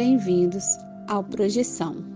[0.00, 2.09] bem-vindos ao Projeção.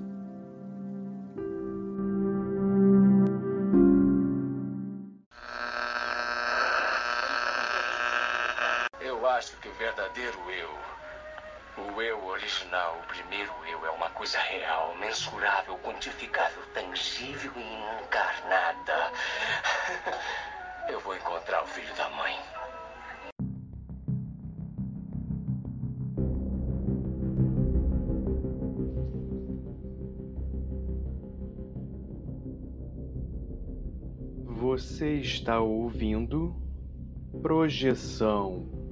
[35.44, 36.56] Está ouvindo
[37.42, 38.83] Projeção.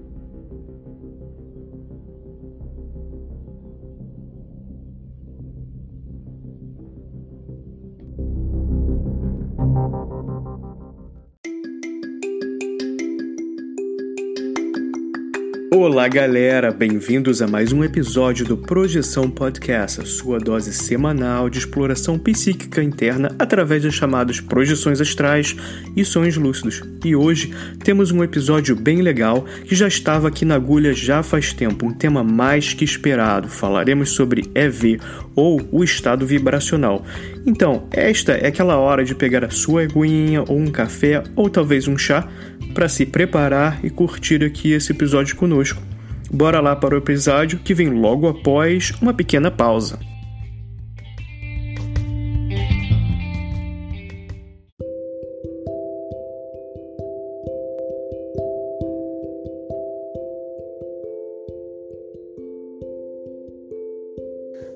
[16.03, 16.73] Olá, galera!
[16.73, 22.83] Bem-vindos a mais um episódio do Projeção Podcast, a sua dose semanal de exploração psíquica
[22.83, 25.55] interna através das chamadas projeções astrais
[25.95, 26.83] e sonhos lúcidos.
[27.05, 31.53] E hoje temos um episódio bem legal que já estava aqui na agulha já faz
[31.53, 33.47] tempo, um tema mais que esperado.
[33.47, 34.99] Falaremos sobre EV
[35.37, 37.05] ou o estado vibracional.
[37.47, 41.87] Então, esta é aquela hora de pegar a sua aguinha ou um café ou talvez
[41.87, 42.29] um chá
[42.75, 45.92] para se preparar e curtir aqui esse episódio conosco.
[46.33, 49.99] Bora lá para o episódio que vem logo após uma pequena pausa.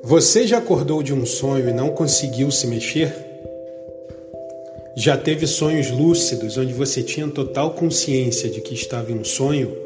[0.04, 3.14] Você já acordou de um sonho e não conseguiu se mexer?
[4.94, 9.85] Já teve sonhos lúcidos onde você tinha total consciência de que estava em um sonho?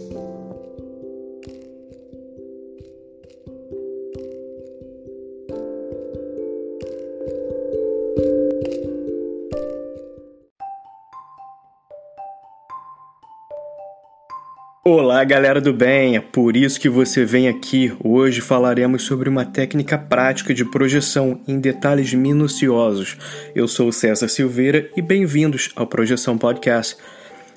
[14.83, 16.15] Olá, galera do bem!
[16.15, 17.95] É por isso que você vem aqui.
[18.03, 23.15] Hoje falaremos sobre uma técnica prática de projeção em detalhes minuciosos.
[23.53, 26.97] Eu sou o César Silveira e bem-vindos ao Projeção Podcast.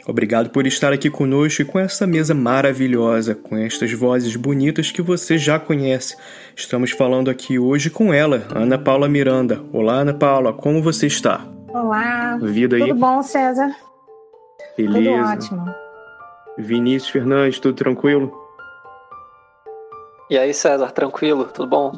[0.07, 5.01] Obrigado por estar aqui conosco e com essa mesa maravilhosa, com estas vozes bonitas que
[5.01, 6.19] você já conhece.
[6.55, 9.65] Estamos falando aqui hoje com ela, Ana Paula Miranda.
[9.73, 11.41] Olá, Ana Paula, como você está?
[11.73, 12.37] Olá.
[12.43, 12.83] Vida aí?
[12.83, 13.75] Tudo bom, César?
[14.77, 14.99] Beleza.
[14.99, 15.84] Tudo ótimo.
[16.57, 18.33] Vinícius Fernandes, tudo tranquilo?
[20.31, 21.45] E aí, César, tranquilo?
[21.47, 21.93] Tudo bom?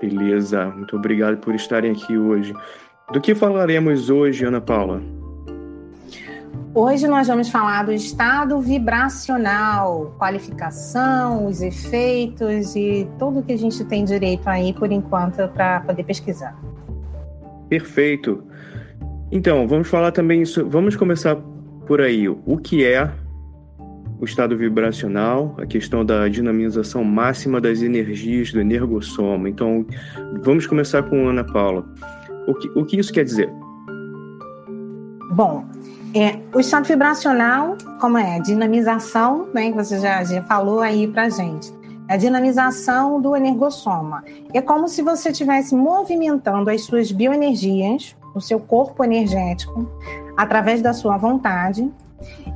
[0.00, 2.54] Beleza, muito obrigado por estarem aqui hoje.
[3.12, 5.02] Do que falaremos hoje, Ana Paula?
[6.74, 13.84] Hoje nós vamos falar do estado vibracional, qualificação, os efeitos e tudo que a gente
[13.84, 16.56] tem direito aí por enquanto para poder pesquisar.
[17.68, 18.42] Perfeito.
[19.30, 20.66] Então, vamos falar também isso.
[20.66, 21.36] Vamos começar
[21.86, 22.28] por aí.
[22.28, 23.10] O que é
[24.20, 29.48] o estado vibracional, a questão da dinamização máxima das energias do energossoma.
[29.48, 29.86] Então,
[30.42, 31.84] vamos começar com Ana Paula.
[32.46, 33.50] O que, o que isso quer dizer?
[35.32, 35.64] Bom,
[36.14, 38.40] é, o estado vibracional, como é?
[38.40, 41.72] Dinamização, né, que você já, já falou aí pra gente.
[42.08, 44.24] A dinamização do energossoma.
[44.52, 49.88] É como se você estivesse movimentando as suas bioenergias, o seu corpo energético,
[50.36, 51.88] através da sua vontade.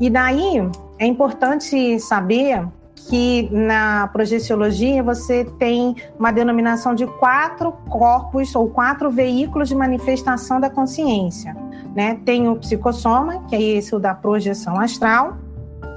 [0.01, 0.69] E daí,
[0.99, 2.67] é importante saber
[3.09, 10.61] que na projeciologia você tem uma denominação de quatro corpos ou quatro veículos de manifestação
[10.61, 11.55] da consciência.
[11.95, 12.19] Né?
[12.25, 15.37] Tem o psicossoma, que é esse o da projeção astral,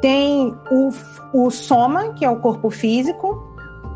[0.02, 0.90] tem o,
[1.34, 3.44] o soma, que é o corpo físico,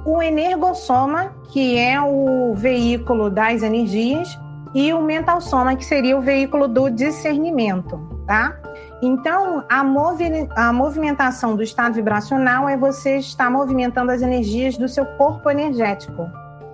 [0.06, 4.40] o energossoma, que é o veículo das energias,
[4.74, 8.58] e o mental soma, que seria o veículo do discernimento, tá?
[9.02, 14.88] Então, a, movi a movimentação do estado vibracional é você estar movimentando as energias do
[14.88, 16.30] seu corpo energético,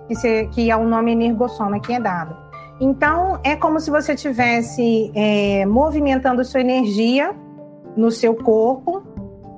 [0.06, 2.36] que, se, que é o nome energossoma que é dado.
[2.80, 7.34] Então, é como se você estivesse é, movimentando sua energia
[7.96, 9.02] no seu corpo,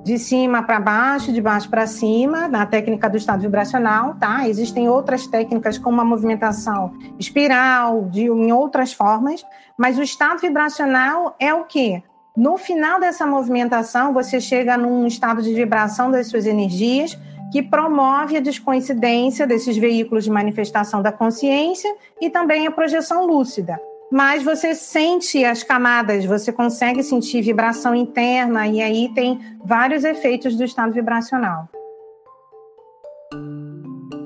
[0.03, 4.47] de cima para baixo, de baixo para cima, na técnica do estado vibracional, tá?
[4.47, 9.45] Existem outras técnicas como a movimentação espiral, de, em outras formas,
[9.77, 12.01] mas o estado vibracional é o quê?
[12.35, 17.17] No final dessa movimentação, você chega num estado de vibração das suas energias
[17.51, 23.77] que promove a descoincidência desses veículos de manifestação da consciência e também a projeção lúcida.
[24.09, 30.55] Mas você sente as camadas, você consegue sentir vibração interna e aí tem vários efeitos
[30.55, 31.69] do estado vibracional.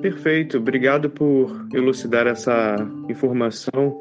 [0.02, 2.76] Perfeito, obrigado por elucidar essa
[3.10, 4.00] informação.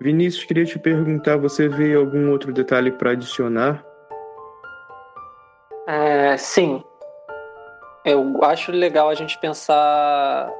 [0.00, 3.84] Vinícius, queria te perguntar, você vê algum outro detalhe para adicionar?
[5.86, 6.82] É, sim.
[8.04, 10.50] Eu acho legal a gente pensar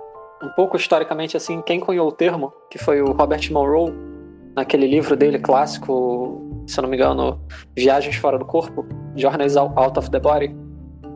[0.42, 3.92] um pouco historicamente assim, quem cunhou o termo, que foi o Robert Monroe,
[4.54, 7.40] naquele livro dele clássico, se eu não me engano,
[7.76, 10.54] Viagens Fora do Corpo, Journeys Out of the Body.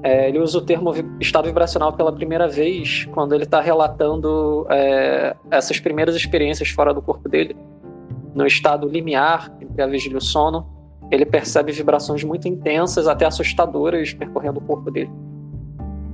[0.03, 5.35] É, ele usa o termo estado vibracional pela primeira vez quando ele está relatando é,
[5.51, 7.57] essas primeiras experiências fora do corpo dele
[8.35, 10.67] no estado limiar entre a vigília e o sono,
[11.11, 15.11] ele percebe vibrações muito intensas, até assustadoras, percorrendo o corpo dele.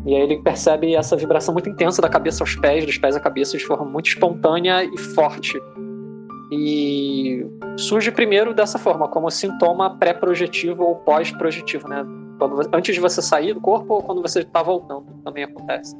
[0.06, 3.20] E aí ele percebe essa vibração muito intensa da cabeça aos pés, dos pés à
[3.20, 5.58] cabeça, de forma muito espontânea e forte.
[6.52, 7.44] E
[7.78, 12.04] surge primeiro dessa forma, como sintoma pré-projetivo ou pós-projetivo, né?
[12.38, 15.96] Quando, antes de você sair do corpo ou quando você está voltando, também acontece.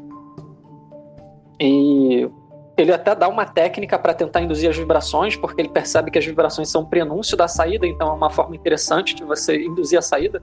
[1.59, 2.29] E
[2.77, 6.25] ele até dá uma técnica para tentar induzir as vibrações, porque ele percebe que as
[6.25, 10.03] vibrações são um prenúncio da saída, então é uma forma interessante de você induzir a
[10.03, 10.43] saída.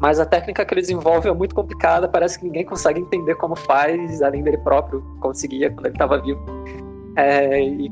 [0.00, 3.56] Mas a técnica que ele desenvolve é muito complicada, parece que ninguém consegue entender como
[3.56, 6.40] faz, além dele próprio conseguia quando ele estava vivo.
[7.16, 7.90] É, e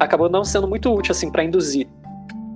[0.00, 1.86] acabou não sendo muito útil assim para induzir.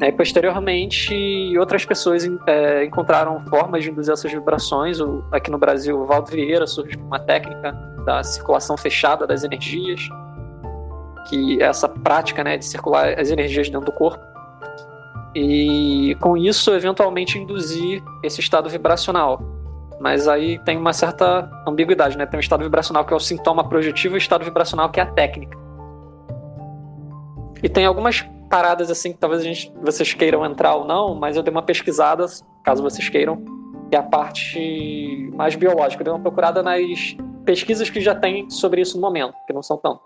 [0.01, 1.15] É, posteriormente,
[1.57, 5.01] outras pessoas é, encontraram formas de induzir essas vibrações.
[5.01, 7.71] O, aqui no Brasil, o Valdo Vieira surge com uma técnica
[8.05, 10.09] da circulação fechada das energias
[11.29, 14.25] que é essa prática né, de circular as energias dentro do corpo.
[15.35, 19.43] E com isso, eventualmente, induzir esse estado vibracional.
[20.01, 22.27] Mas aí tem uma certa ambiguidade, né?
[22.27, 25.03] Tem o estado vibracional que é o sintoma projetivo e o estado vibracional que é
[25.03, 25.57] a técnica.
[27.63, 28.21] E tem algumas
[28.51, 31.63] paradas assim que talvez a gente, vocês queiram entrar ou não, mas eu dei uma
[31.63, 32.27] pesquisada,
[32.63, 33.43] caso vocês queiram,
[33.89, 36.03] que é a parte mais biológica.
[36.03, 39.63] Eu dei uma procurada nas pesquisas que já tem sobre isso no momento, que não
[39.63, 40.05] são tantas.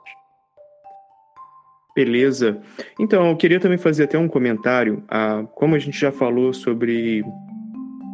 [1.98, 2.60] Beleza.
[2.96, 5.02] Então, eu queria também fazer até um comentário.
[5.08, 7.24] Ah, como a gente já falou sobre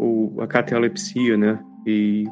[0.01, 1.63] o, a catalepsia, né?
[1.87, 2.25] E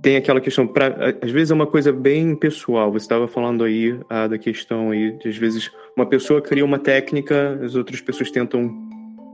[0.00, 2.92] tem aquela questão, pra, às vezes é uma coisa bem pessoal.
[2.92, 6.78] Você estava falando aí ah, da questão aí, de, às vezes uma pessoa cria uma
[6.78, 8.72] técnica, as outras pessoas tentam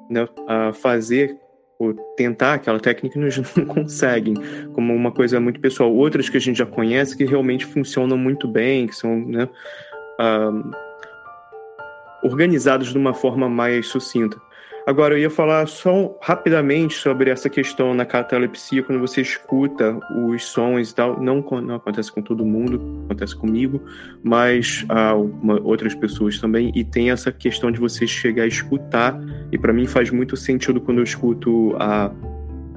[0.08, 1.36] né, ah, fazer
[1.78, 3.20] ou tentar aquela técnica e
[3.60, 4.32] não conseguem,
[4.72, 5.94] como uma coisa muito pessoal.
[5.94, 9.46] Outras que a gente já conhece que realmente funcionam muito bem, que são, né?
[12.22, 14.40] Organizados de uma forma mais sucinta.
[14.86, 19.96] Agora, eu ia falar só rapidamente sobre essa questão na catalepsia, quando você escuta
[20.26, 21.20] os sons e tal.
[21.20, 23.80] Não, não acontece com todo mundo, acontece comigo,
[24.22, 26.72] mas uh, uma, outras pessoas também.
[26.74, 29.20] E tem essa questão de você chegar a escutar,
[29.52, 32.10] e para mim faz muito sentido quando eu escuto a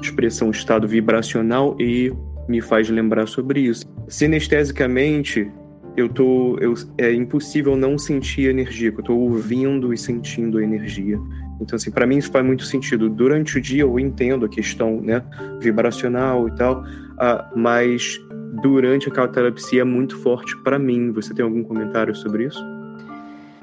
[0.02, 2.14] expressão estado vibracional e
[2.48, 3.86] me faz lembrar sobre isso.
[4.08, 5.50] Sinestesicamente,
[5.96, 6.58] eu tô.
[6.60, 11.20] Eu, é impossível não sentir energia, que eu tô ouvindo e sentindo a energia.
[11.62, 13.10] Então, assim, para mim isso faz muito sentido.
[13.10, 15.24] Durante o dia eu entendo a questão né,
[15.60, 18.20] vibracional e tal, uh, mas
[18.62, 21.12] durante a catalepsia é muito forte para mim.
[21.12, 22.64] Você tem algum comentário sobre isso?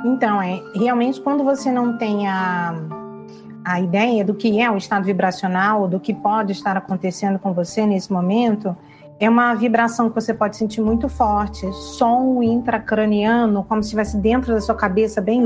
[0.04, 2.74] Então, é realmente quando você não tem a,
[3.64, 7.84] a ideia do que é o estado vibracional, do que pode estar acontecendo com você
[7.84, 8.74] nesse momento,
[9.20, 14.54] é uma vibração que você pode sentir muito forte, som intracraniano, como se estivesse dentro
[14.54, 15.42] da sua cabeça, bem.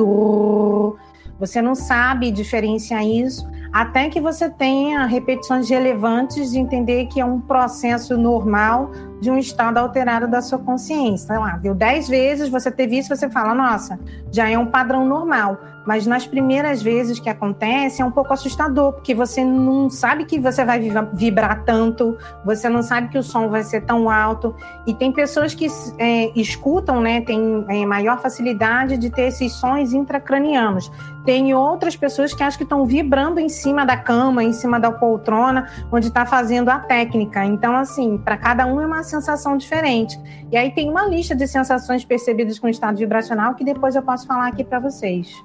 [1.41, 7.25] Você não sabe diferenciar isso, até que você tenha repetições relevantes de entender que é
[7.25, 11.27] um processo normal de um estado alterado da sua consciência.
[11.27, 13.99] Sei lá, viu dez vezes, você teve isso, você fala, nossa,
[14.31, 15.59] já é um padrão normal.
[15.87, 20.39] Mas nas primeiras vezes que acontece é um pouco assustador, porque você não sabe que
[20.39, 20.81] você vai
[21.13, 24.55] vibrar tanto, você não sabe que o som vai ser tão alto.
[24.87, 25.67] E tem pessoas que
[25.99, 30.91] é, escutam, né, tem é, maior facilidade de ter esses sons intracranianos.
[31.25, 34.91] Tem outras pessoas que acham que estão vibrando em cima da cama, em cima da
[34.91, 37.45] poltrona, onde está fazendo a técnica.
[37.45, 40.19] Então, assim, para cada um é uma sensação diferente.
[40.51, 44.27] E aí tem uma lista de sensações percebidas com estado vibracional que depois eu posso
[44.27, 45.45] falar aqui para vocês.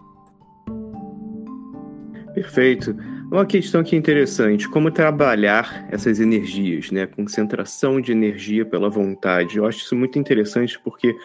[2.34, 2.96] Perfeito.
[3.32, 7.06] Uma questão que é interessante, como trabalhar essas energias, né?
[7.06, 9.58] Concentração de energia pela vontade.
[9.58, 11.16] Eu acho isso muito interessante porque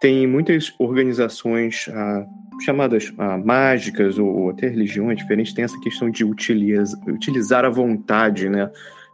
[0.00, 2.26] tem muitas organizações ah,
[2.64, 7.70] chamadas ah, mágicas ou, ou, até religiões diferentes, tem essa questão de utiliza, utilizar a
[7.70, 8.70] vontade, né?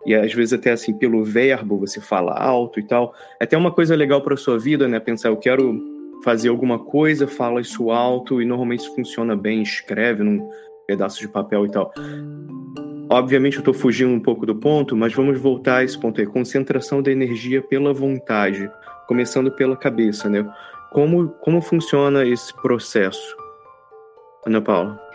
[0.07, 3.13] E às vezes até assim, pelo verbo, você fala alto e tal.
[3.41, 5.01] É até uma coisa legal para sua vida, né?
[5.01, 5.83] Pensar, eu quero
[6.23, 10.49] fazer alguma coisa, fala isso alto, e normalmente isso funciona bem, escreve num
[10.87, 11.93] pedaço de papel e tal.
[13.09, 16.27] Obviamente eu estou fugindo um pouco do ponto, mas vamos voltar a esse ponto aí.
[16.27, 18.71] Concentração da energia pela vontade,
[19.07, 20.45] começando pela cabeça, né?
[20.91, 23.37] Como, como funciona esse processo?
[24.45, 25.07] Ana Paula.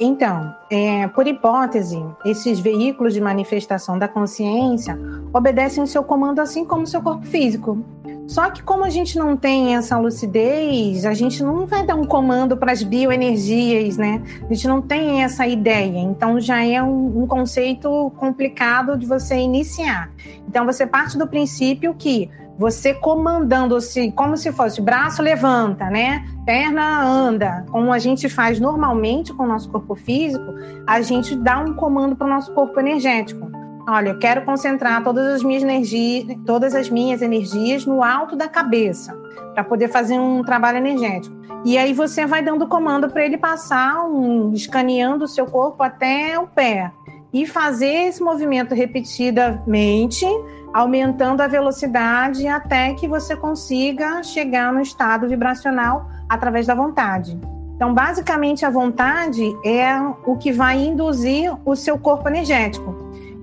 [0.00, 4.98] Então, é, por hipótese, esses veículos de manifestação da consciência
[5.32, 7.84] obedecem o seu comando assim como o seu corpo físico.
[8.26, 12.04] Só que como a gente não tem essa lucidez, a gente não vai dar um
[12.04, 14.22] comando para as bioenergias, né?
[14.48, 15.98] A gente não tem essa ideia.
[15.98, 20.10] Então já é um, um conceito complicado de você iniciar.
[20.48, 26.24] Então você parte do princípio que você comandando-se como se fosse braço levanta, né?
[26.46, 30.54] Perna anda, como a gente faz normalmente com o nosso corpo físico,
[30.86, 33.63] a gente dá um comando para o nosso corpo energético.
[33.86, 38.48] Olha, eu quero concentrar todas as minhas energias, todas as minhas energias no alto da
[38.48, 39.14] cabeça,
[39.52, 41.36] para poder fazer um trabalho energético.
[41.66, 46.38] E aí você vai dando comando para ele passar, um, escaneando o seu corpo até
[46.38, 46.90] o pé
[47.30, 50.24] e fazer esse movimento repetidamente,
[50.72, 57.38] aumentando a velocidade até que você consiga chegar no estado vibracional através da vontade.
[57.76, 62.94] Então, basicamente, a vontade é o que vai induzir o seu corpo energético.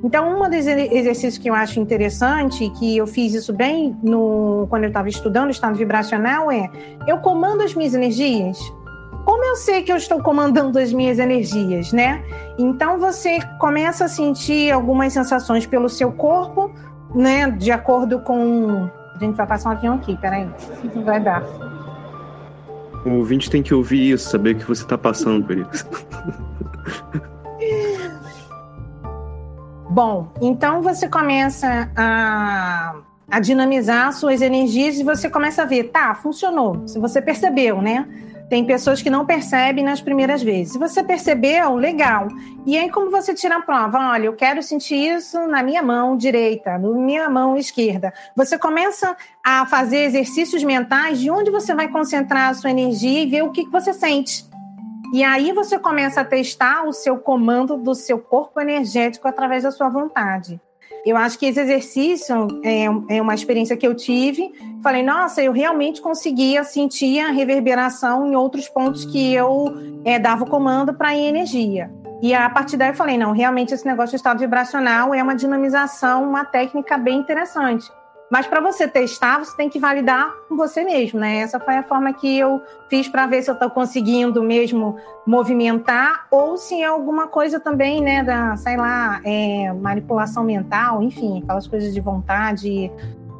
[0.03, 4.83] Então, um dos exercícios que eu acho interessante, que eu fiz isso bem no, quando
[4.83, 6.69] eu estava estudando o estado vibracional, é
[7.07, 8.57] eu comando as minhas energias.
[9.23, 12.23] Como eu sei que eu estou comandando as minhas energias, né?
[12.57, 16.71] Então você começa a sentir algumas sensações pelo seu corpo,
[17.13, 17.51] né?
[17.51, 18.89] De acordo com.
[19.15, 20.49] A gente vai passar um avião aqui, peraí.
[21.05, 21.43] Vai dar.
[23.05, 25.87] O ouvinte tem que ouvir isso, saber que você está passando por isso.
[29.91, 32.95] Bom, então você começa a,
[33.29, 36.87] a dinamizar suas energias e você começa a ver, tá, funcionou.
[36.87, 38.07] Se você percebeu, né?
[38.49, 40.71] Tem pessoas que não percebem nas primeiras vezes.
[40.71, 42.29] Se você percebeu, legal.
[42.65, 43.97] E aí, como você tira a prova?
[44.11, 48.13] Olha, eu quero sentir isso na minha mão direita, na minha mão esquerda.
[48.33, 53.29] Você começa a fazer exercícios mentais de onde você vai concentrar a sua energia e
[53.29, 54.49] ver o que, que você sente.
[55.13, 59.71] E aí você começa a testar o seu comando do seu corpo energético através da
[59.71, 60.59] sua vontade.
[61.05, 62.85] Eu acho que esse exercício é,
[63.17, 64.53] é uma experiência que eu tive.
[64.83, 69.73] Falei, nossa, eu realmente conseguia sentir a reverberação em outros pontos que eu
[70.05, 71.91] é, dava o comando para ir energia.
[72.21, 75.35] E a partir daí eu falei, não, realmente esse negócio de estado vibracional é uma
[75.35, 77.91] dinamização, uma técnica bem interessante.
[78.31, 81.39] Mas para você testar, você tem que validar com você mesmo, né?
[81.39, 84.95] Essa foi a forma que eu fiz para ver se eu estou conseguindo mesmo
[85.27, 91.41] movimentar ou se é alguma coisa também, né, da, sei lá, é, manipulação mental, enfim,
[91.43, 92.89] aquelas coisas de vontade,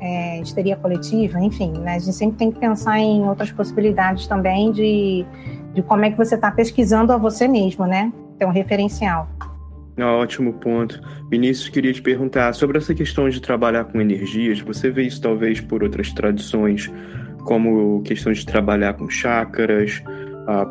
[0.02, 1.96] é, histeria coletiva, enfim, né?
[1.96, 5.26] A gente sempre tem que pensar em outras possibilidades também de,
[5.74, 8.12] de como é que você está pesquisando a você mesmo, né?
[8.38, 9.30] Ter um referencial.
[10.00, 11.00] Ótimo ponto.
[11.30, 14.60] Vinícius, queria te perguntar sobre essa questão de trabalhar com energias.
[14.62, 16.92] Você vê isso talvez por outras tradições,
[17.46, 20.02] como questão de trabalhar com chakras,
[20.48, 20.66] ah,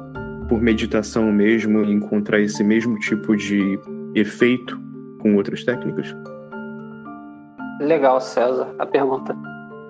[0.48, 3.78] por meditação mesmo, encontrar esse mesmo tipo de
[4.14, 4.80] efeito
[5.20, 6.14] com outras técnicas?
[7.80, 9.36] Legal, César, a pergunta.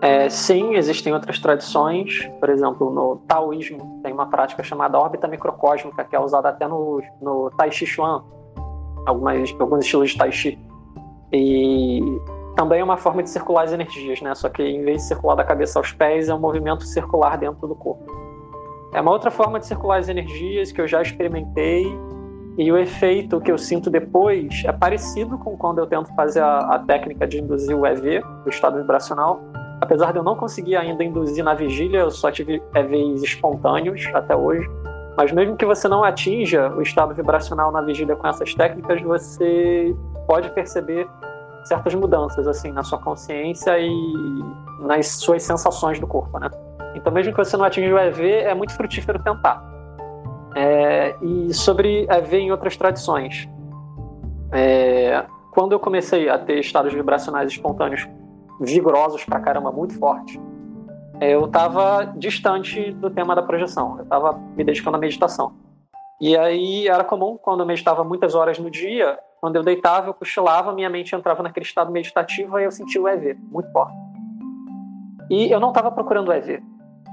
[0.03, 6.05] É, sim, existem outras tradições, por exemplo, no taoísmo tem uma prática chamada órbita microcósmica,
[6.05, 8.25] que é usada até no, no Tai Chi Chuan,
[9.07, 10.59] algumas, alguns estilos de Tai Chi.
[11.33, 12.01] E
[12.57, 14.35] também é uma forma de circular as energias, né?
[14.35, 17.67] Só que em vez de circular da cabeça aos pés, é um movimento circular dentro
[17.67, 18.05] do corpo.
[18.93, 21.87] É uma outra forma de circular as energias que eu já experimentei
[22.59, 26.59] E o efeito que eu sinto depois é parecido com quando eu tento fazer a,
[26.59, 29.41] a técnica de induzir o EV, o estado vibracional.
[29.81, 34.37] Apesar de eu não conseguir ainda induzir na vigília, eu só tive EVs espontâneos até
[34.37, 34.69] hoje.
[35.17, 39.95] Mas mesmo que você não atinja o estado vibracional na vigília com essas técnicas, você
[40.27, 41.09] pode perceber
[41.65, 43.91] certas mudanças assim na sua consciência e
[44.81, 46.49] nas suas sensações do corpo, né?
[46.95, 49.63] Então, mesmo que você não atinja o EV, é muito frutífero tentar.
[50.57, 53.49] É, e sobre EV em outras tradições.
[54.53, 58.09] É, quando eu comecei a ter estados vibracionais espontâneos
[58.61, 60.39] vigorosos pra caramba, muito fortes,
[61.21, 63.97] eu estava distante do tema da projeção.
[63.99, 65.53] Eu estava me dedicando à meditação.
[66.21, 70.15] E aí era comum, quando eu meditava muitas horas no dia, quando eu deitava, eu
[70.15, 73.95] cochilava, minha mente entrava naquele estado meditativo e eu sentia o EV, muito forte.
[75.31, 76.63] E eu não estava procurando o EV.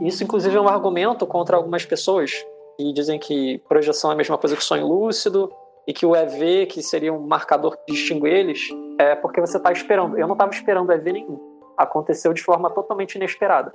[0.02, 2.32] Isso, inclusive, é um argumento contra algumas pessoas
[2.78, 5.52] que dizem que projeção é a mesma coisa que sonho lúcido
[5.88, 8.68] e que o EV, que seria um marcador que distingue eles,
[9.00, 10.18] é porque você está esperando.
[10.18, 11.40] Eu não estava esperando EV nenhum.
[11.78, 13.74] Aconteceu de forma totalmente inesperada.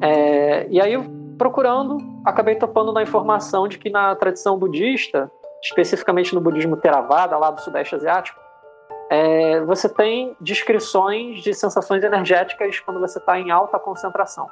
[0.00, 0.96] É, e aí,
[1.38, 5.30] procurando, acabei topando na informação de que na tradição budista,
[5.62, 8.38] especificamente no budismo Theravada, lá do Sudeste Asiático,
[9.10, 14.46] é, você tem descrições de sensações energéticas quando você está em alta concentração.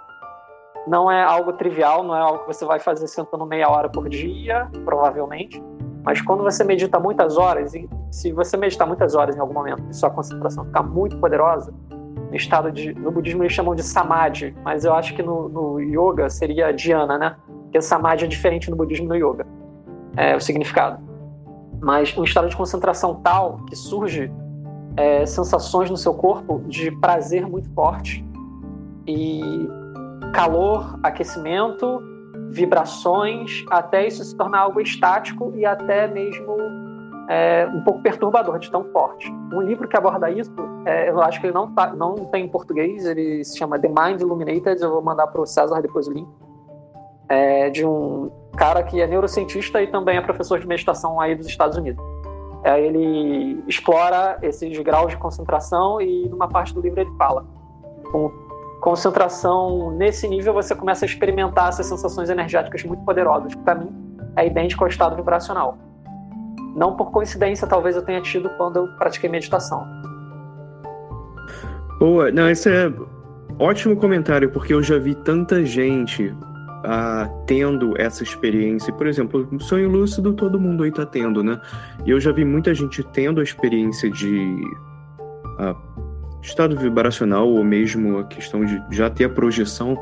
[0.87, 4.09] Não é algo trivial, não é algo que você vai fazer sentando meia hora por
[4.09, 5.63] dia, provavelmente.
[6.05, 7.73] Mas quando você medita muitas horas,
[8.11, 11.73] se você meditar muitas horas em algum momento e sua concentração ficar muito poderosa,
[12.37, 12.95] estado de.
[12.95, 17.19] No budismo eles chamam de samadhi, mas eu acho que no, no yoga seria dhyana,
[17.19, 17.37] né?
[17.65, 19.47] Porque samadhi é diferente no budismo no yoga.
[20.17, 21.03] É o significado.
[21.81, 24.31] Mas um estado de concentração tal que surge
[24.97, 28.25] é, sensações no seu corpo de prazer muito forte
[29.07, 29.41] e
[30.33, 32.03] calor, aquecimento,
[32.51, 36.57] vibrações, até isso se tornar algo estático e até mesmo
[37.29, 39.31] é, um pouco perturbador de tão forte.
[39.53, 40.53] Um livro que aborda isso,
[40.85, 43.89] é, eu acho que ele não, tá, não tem em português, ele se chama The
[43.89, 46.29] Mind Illuminated, eu vou mandar para o César depois o link,
[47.29, 51.47] é, de um cara que é neurocientista e também é professor de meditação aí dos
[51.47, 52.03] Estados Unidos.
[52.65, 57.45] É, ele explora esses graus de concentração e numa parte do livro ele fala
[58.11, 58.31] com
[58.81, 63.91] concentração nesse nível você começa a experimentar essas sensações energéticas muito poderosas, que para mim
[64.37, 65.79] é idêntico ao estado vibracional.
[66.75, 69.87] Não por coincidência, talvez eu tenha tido quando eu pratiquei meditação.
[71.99, 72.93] Boa, não, esse é
[73.59, 76.35] ótimo comentário, porque eu já vi tanta gente
[76.85, 78.93] ah, tendo essa experiência.
[78.93, 81.61] Por exemplo, sonho lúcido todo mundo aí tá tendo, né?
[82.05, 84.61] E eu já vi muita gente tendo a experiência de
[85.59, 85.77] ah,
[86.43, 89.97] estado vibracional ou mesmo a questão de já ter a projeção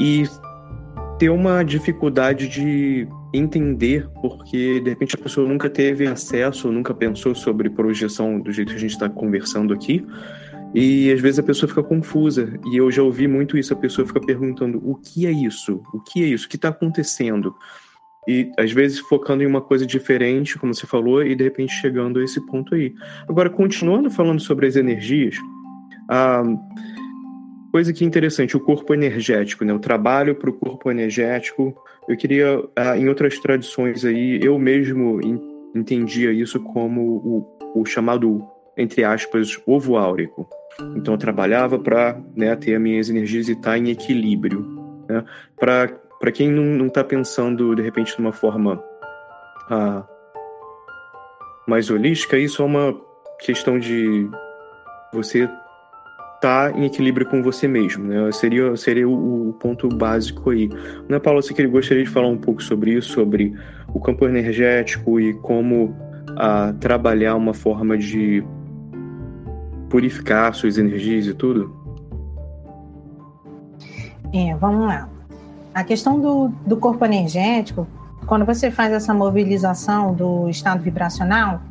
[0.00, 0.24] e
[1.18, 7.34] ter uma dificuldade de entender, porque de repente a pessoa nunca teve acesso, nunca pensou
[7.34, 10.04] sobre projeção do jeito que a gente está conversando aqui.
[10.74, 12.58] E às vezes a pessoa fica confusa.
[12.72, 15.82] E eu já ouvi muito isso, a pessoa fica perguntando: o que é isso?
[15.92, 16.46] O que é isso?
[16.46, 17.54] O que está acontecendo?
[18.26, 22.18] E às vezes focando em uma coisa diferente, como você falou, e de repente chegando
[22.18, 22.94] a esse ponto aí.
[23.28, 25.36] Agora, continuando falando sobre as energias,
[26.08, 26.42] a
[27.74, 29.74] coisa que é interessante, o corpo energético, né?
[29.74, 31.76] O trabalho para o corpo energético.
[32.08, 35.20] Eu queria, ah, em outras tradições aí, eu mesmo
[35.74, 37.00] entendia isso como
[37.74, 40.48] o, o chamado, entre aspas, ovo áurico.
[40.94, 44.60] Então eu trabalhava para né, ter as minhas energias e estar tá em equilíbrio.
[45.08, 45.24] Né?
[45.58, 48.80] Para quem não está pensando, de repente, de uma forma
[49.68, 50.06] ah,
[51.66, 52.96] mais holística, isso é uma
[53.40, 54.30] questão de
[55.12, 55.48] você
[56.44, 58.30] tá em equilíbrio com você mesmo, né?
[58.30, 60.68] Seria, seria o, o ponto básico aí.
[61.08, 63.54] Ana Paula, você que gostaria de falar um pouco sobre isso, sobre
[63.94, 65.96] o campo energético e como
[66.36, 68.44] a, trabalhar uma forma de
[69.88, 71.74] purificar suas energias e tudo?
[74.30, 75.08] É, vamos lá.
[75.72, 77.88] A questão do, do corpo energético,
[78.26, 81.62] quando você faz essa mobilização do estado vibracional,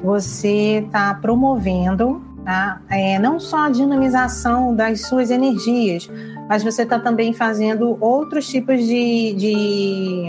[0.00, 2.80] você está promovendo Tá?
[2.90, 6.10] É, não só a dinamização das suas energias,
[6.48, 10.24] mas você está também fazendo outros tipos de, de,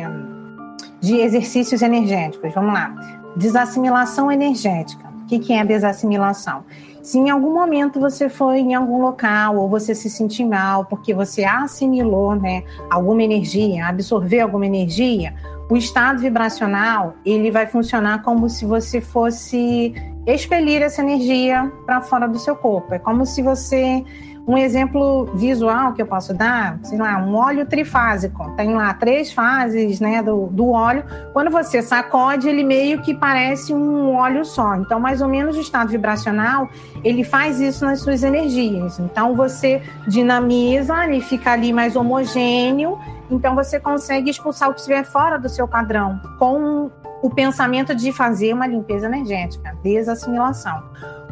[1.01, 2.53] de, exercícios energéticos.
[2.53, 2.93] Vamos lá.
[3.35, 5.07] Desassimilação energética.
[5.23, 6.63] O que, que é desassimilação?
[7.01, 11.13] Se em algum momento você foi em algum local ou você se sentiu mal porque
[11.13, 15.33] você assimilou né, alguma energia, absorveu alguma energia,
[15.69, 19.93] o estado vibracional ele vai funcionar como se você fosse
[20.25, 22.93] expelir essa energia para fora do seu corpo.
[22.93, 24.03] É como se você
[24.45, 28.51] Um exemplo visual que eu posso dar, sei lá, um óleo trifásico.
[28.57, 31.05] Tem lá três fases né, do, do óleo.
[31.31, 34.75] Quando você sacode, ele meio que parece um óleo só.
[34.75, 36.67] Então, mais ou menos o estado vibracional,
[37.05, 38.99] ele faz isso nas suas energias.
[38.99, 42.99] Então, você dinamiza, ele fica ali mais homogêneo.
[43.31, 46.91] Então, você consegue expulsar o que estiver fora do seu padrão com
[47.23, 50.83] o pensamento de fazer uma limpeza energética, desassimilação.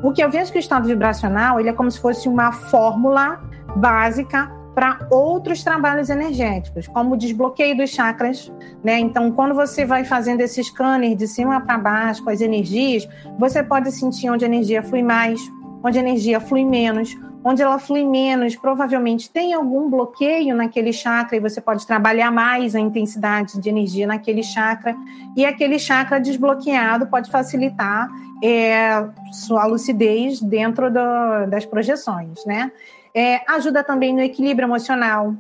[0.02, 3.42] O que eu vejo que o estado vibracional ele é como se fosse uma fórmula
[3.76, 8.50] básica para outros trabalhos energéticos, como o desbloqueio dos chakras,
[8.82, 9.00] né?
[9.00, 13.06] Então, quando você vai fazendo esse scanner de cima para baixo com as energias,
[13.38, 15.42] você pode sentir onde a energia flui mais,
[15.84, 21.38] onde a energia flui menos, onde ela flui menos, provavelmente tem algum bloqueio naquele chakra
[21.38, 24.96] e você pode trabalhar mais a intensidade de energia naquele chakra.
[25.36, 28.10] E aquele chakra desbloqueado pode facilitar
[28.44, 32.72] é, sua lucidez dentro do, das projeções, né?
[33.14, 35.36] É, ajuda também no equilíbrio emocional,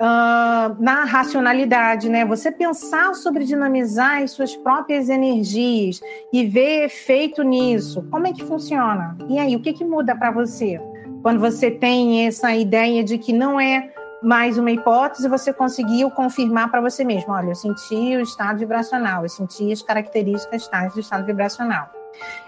[0.00, 2.24] uh, na racionalidade, né?
[2.24, 6.00] Você pensar sobre dinamizar as suas próprias energias
[6.32, 8.02] e ver efeito nisso.
[8.10, 9.16] Como é que funciona?
[9.28, 10.80] E aí, o que, que muda para você?
[11.22, 16.70] Quando você tem essa ideia de que não é mais uma hipótese, você conseguiu confirmar
[16.70, 21.00] para você mesmo: olha, eu senti o estado vibracional, eu senti as características tais do
[21.00, 21.90] estado vibracional.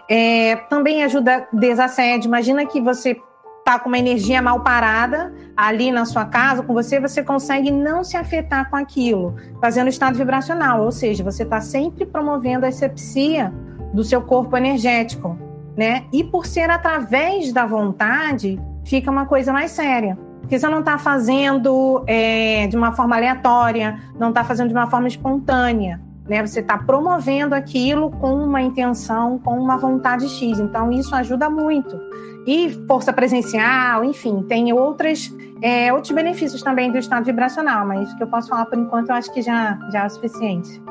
[0.09, 2.29] É, também ajuda desassédio.
[2.29, 3.17] Imagina que você
[3.63, 8.03] está com uma energia mal parada ali na sua casa com você, você consegue não
[8.03, 13.53] se afetar com aquilo, fazendo estado vibracional, ou seja, você está sempre promovendo a asepsia
[13.95, 15.39] do seu corpo energético
[15.77, 16.05] né?
[16.13, 20.19] E por ser através da vontade, fica uma coisa mais séria.
[20.41, 24.87] Porque você não está fazendo é, de uma forma aleatória, não está fazendo de uma
[24.87, 26.01] forma espontânea.
[26.29, 26.45] Né?
[26.47, 30.59] Você está promovendo aquilo com uma intenção, com uma vontade X.
[30.59, 31.99] Então, isso ajuda muito.
[32.47, 38.23] E força presencial, enfim, tem outras, é, outros benefícios também do estado vibracional, mas que
[38.23, 40.83] eu posso falar por enquanto, eu acho que já, já é o suficiente.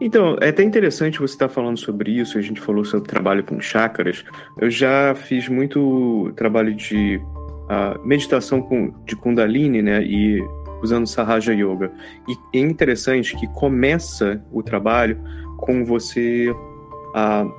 [0.00, 2.36] Então, é até interessante você estar falando sobre isso.
[2.36, 4.24] A gente falou sobre trabalho com chakras.
[4.60, 10.02] Eu já fiz muito trabalho de uh, meditação com, de Kundalini, né?
[10.02, 10.40] E
[10.82, 11.90] usando Sahaja Yoga.
[12.28, 15.18] E é interessante que começa o trabalho
[15.56, 17.50] com você uh,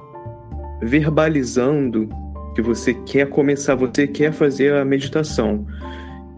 [0.84, 2.08] verbalizando
[2.56, 5.68] que você quer começar, você quer fazer a meditação.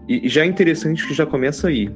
[0.08, 1.88] E já é interessante que já começa aí.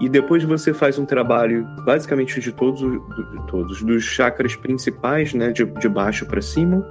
[0.00, 5.52] E depois você faz um trabalho basicamente de todos, de todos dos chakras principais, né,
[5.52, 6.86] de, de baixo para cima,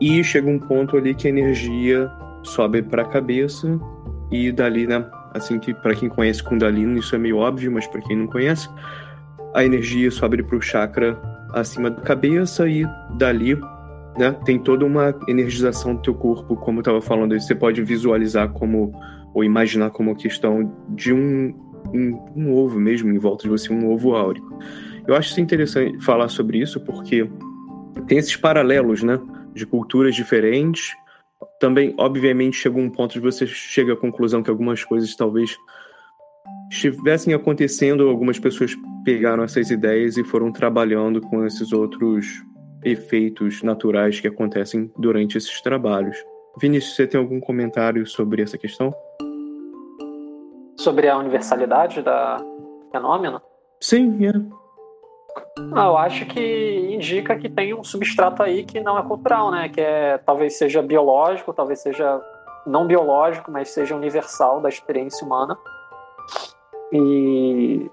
[0.00, 2.10] e chega um ponto ali que a energia
[2.42, 3.78] sobe para a cabeça
[4.30, 8.00] e dali, né, assim que para quem conhece Kundalini isso é meio óbvio, mas para
[8.00, 8.68] quem não conhece,
[9.54, 11.16] a energia sobe para o chakra
[11.52, 12.84] acima da cabeça e
[13.16, 13.56] dali
[14.16, 18.50] né, tem toda uma energização do teu corpo, como eu estava falando, você pode visualizar
[18.52, 18.92] como
[19.34, 21.54] ou imaginar como a questão de um
[21.92, 24.58] um, um ovo mesmo em volta de você, um ovo áurico.
[25.06, 27.28] Eu acho interessante falar sobre isso porque
[28.06, 29.20] tem esses paralelos, né?
[29.52, 30.92] De culturas diferentes.
[31.58, 35.56] Também, obviamente, chega um ponto de você chega à conclusão que algumas coisas talvez
[36.70, 42.42] estivessem acontecendo, algumas pessoas pegaram essas ideias e foram trabalhando com esses outros
[42.84, 46.16] efeitos naturais que acontecem durante esses trabalhos.
[46.60, 48.94] Vinícius, você tem algum comentário sobre essa questão?
[50.82, 52.38] sobre a universalidade da
[52.90, 53.40] fenômeno?
[53.80, 54.32] Sim, é.
[55.74, 59.68] Ah, eu acho que indica que tem um substrato aí que não é cultural, né?
[59.68, 62.20] Que é talvez seja biológico, talvez seja
[62.66, 65.56] não biológico, mas seja universal da experiência humana.
[66.92, 67.90] E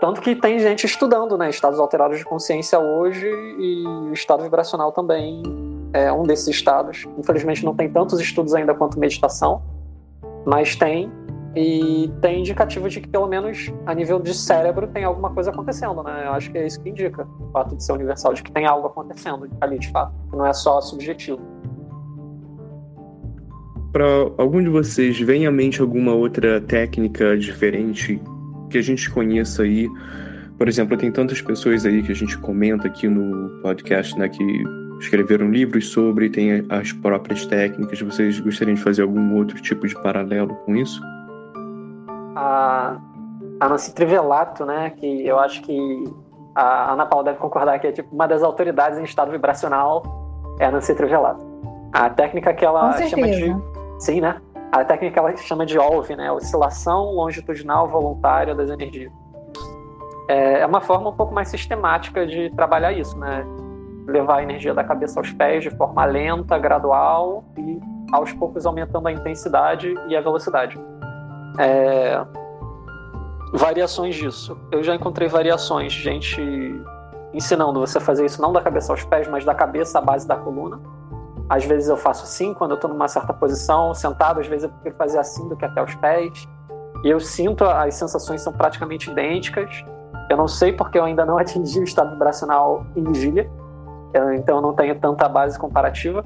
[0.00, 4.92] tanto que tem gente estudando, né, estados alterados de consciência hoje e o estado vibracional
[4.92, 5.42] também
[5.92, 7.06] é um desses estados.
[7.18, 9.62] Infelizmente não tem tantos estudos ainda quanto meditação,
[10.46, 11.10] mas tem
[11.56, 16.02] e tem indicativo de que, pelo menos a nível de cérebro, tem alguma coisa acontecendo,
[16.02, 16.26] né?
[16.26, 18.66] Eu acho que é isso que indica o fato de ser universal, de que tem
[18.66, 21.40] algo acontecendo ali de fato, que não é só subjetivo.
[23.92, 24.06] Para
[24.36, 28.20] algum de vocês, vem à mente alguma outra técnica diferente
[28.68, 29.88] que a gente conheça aí?
[30.56, 34.64] Por exemplo, tem tantas pessoas aí que a gente comenta aqui no podcast, né, que
[35.00, 38.00] escreveram livros sobre, tem as próprias técnicas.
[38.00, 41.00] Vocês gostariam de fazer algum outro tipo de paralelo com isso?
[42.38, 42.96] a,
[43.60, 46.04] a Nancy Trivelato, né, que eu acho que
[46.54, 50.02] a Ana Paula deve concordar que é tipo uma das autoridades em estado vibracional
[50.60, 51.46] é a Nancy Trivelato.
[51.92, 53.54] A técnica que ela chama de
[53.98, 54.40] sim, né?
[54.72, 59.10] A técnica ela chama de OLV, né, oscilação longitudinal voluntária das energias.
[60.28, 63.46] É, é uma forma um pouco mais sistemática de trabalhar isso, né?
[64.06, 67.80] Levar a energia da cabeça aos pés de forma lenta, gradual e
[68.12, 70.78] aos poucos aumentando a intensidade e a velocidade.
[71.58, 72.22] É...
[73.54, 74.58] Variações disso.
[74.70, 76.42] Eu já encontrei variações, gente
[77.32, 80.26] ensinando você a fazer isso não da cabeça aos pés, mas da cabeça à base
[80.26, 80.78] da coluna.
[81.48, 84.70] Às vezes eu faço assim, quando eu estou numa certa posição, sentado, às vezes eu
[84.70, 86.46] prefiro fazer assim do que até os pés.
[87.02, 89.84] E eu sinto as sensações são praticamente idênticas.
[90.30, 93.50] Eu não sei porque eu ainda não atingi o estado vibracional em vigília,
[94.34, 96.24] então eu não tenho tanta base comparativa.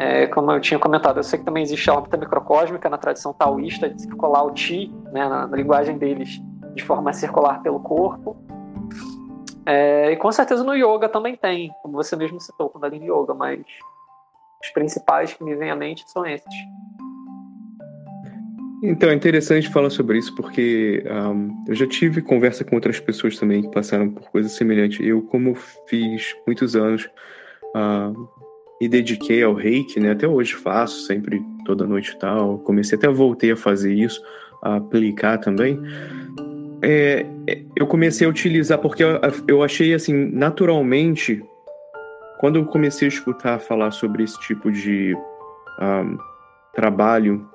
[0.00, 3.32] É, como eu tinha comentado, eu sei que também existe a órbita microcósmica na tradição
[3.32, 6.40] taoísta de circular o Ti, né, na, na linguagem deles,
[6.74, 8.36] de forma circular pelo corpo.
[9.66, 13.60] É, e com certeza no yoga também tem, como você mesmo citou, Kundalini Yoga, mas
[14.62, 16.54] os principais que me vêm à mente são esses.
[18.82, 23.36] Então, é interessante falar sobre isso porque um, eu já tive conversa com outras pessoas
[23.36, 25.04] também que passaram por coisas semelhantes.
[25.04, 25.54] Eu, como
[25.88, 27.08] fiz muitos anos
[27.74, 28.28] uh,
[28.80, 30.12] e dediquei ao reiki, né?
[30.12, 32.58] Até hoje faço, sempre, toda noite e tal.
[32.60, 34.22] Comecei até voltei a fazer isso,
[34.62, 35.80] a aplicar também.
[36.80, 37.26] É,
[37.74, 39.02] eu comecei a utilizar porque
[39.48, 41.42] eu achei assim, naturalmente,
[42.38, 45.14] quando eu comecei a escutar falar sobre esse tipo de
[45.80, 46.18] um,
[46.72, 47.46] trabalho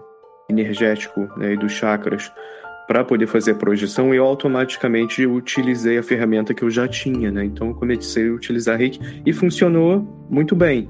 [0.50, 2.32] energético né, e dos chakras
[2.86, 7.46] para poder fazer a projeção, eu automaticamente utilizei a ferramenta que eu já tinha, né?
[7.46, 10.90] Então eu comecei a utilizar Reiki e funcionou muito bem.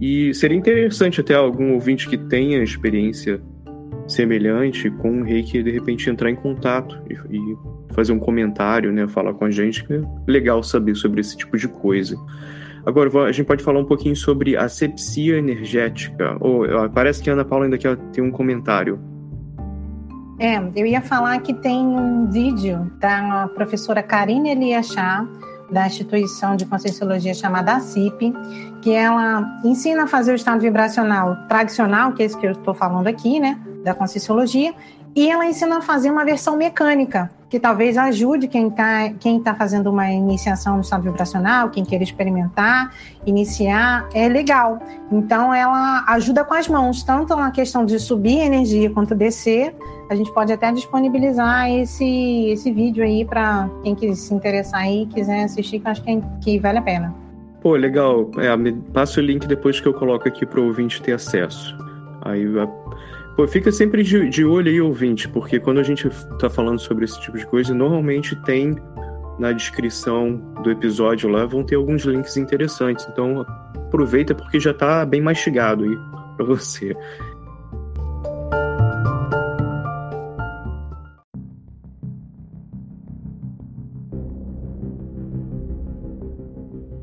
[0.00, 3.40] E seria interessante até algum ouvinte que tenha experiência
[4.08, 7.56] semelhante com o Reiki de repente entrar em contato e, e
[7.94, 9.06] fazer um comentário, né?
[9.06, 12.16] Falar com a gente, que é legal saber sobre esse tipo de coisa.
[12.88, 16.38] Agora, a gente pode falar um pouquinho sobre asepsia energética.
[16.40, 18.98] Ou parece que a Ana Paula ainda quer ter um comentário.
[20.40, 25.28] É, eu ia falar que tem um vídeo da professora Karine Eliachá,
[25.70, 28.32] da instituição de Conscienciologia chamada ACIP,
[28.80, 32.72] que ela ensina a fazer o estado vibracional tradicional, que é esse que eu estou
[32.72, 34.72] falando aqui, né, da Conscienciologia,
[35.18, 39.52] e ela ensina a fazer uma versão mecânica, que talvez ajude quem está quem tá
[39.52, 42.94] fazendo uma iniciação no estado vibracional, quem queira experimentar,
[43.26, 44.78] iniciar, é legal.
[45.10, 49.74] Então, ela ajuda com as mãos, tanto na questão de subir energia quanto descer.
[50.08, 55.04] A gente pode até disponibilizar esse, esse vídeo aí para quem quiser se interessar e
[55.06, 57.12] quiser assistir, que acho que, é, que vale a pena.
[57.60, 58.30] Pô, legal.
[58.38, 61.76] É, me passa o link depois que eu coloco aqui para o ouvinte ter acesso.
[62.22, 62.46] Aí
[63.38, 67.04] Pô, fica sempre de, de olho aí, ouvinte, porque quando a gente tá falando sobre
[67.04, 68.74] esse tipo de coisa, normalmente tem
[69.38, 73.06] na descrição do episódio lá, vão ter alguns links interessantes.
[73.08, 73.42] Então
[73.76, 75.96] aproveita porque já tá bem mastigado aí
[76.36, 76.96] para você.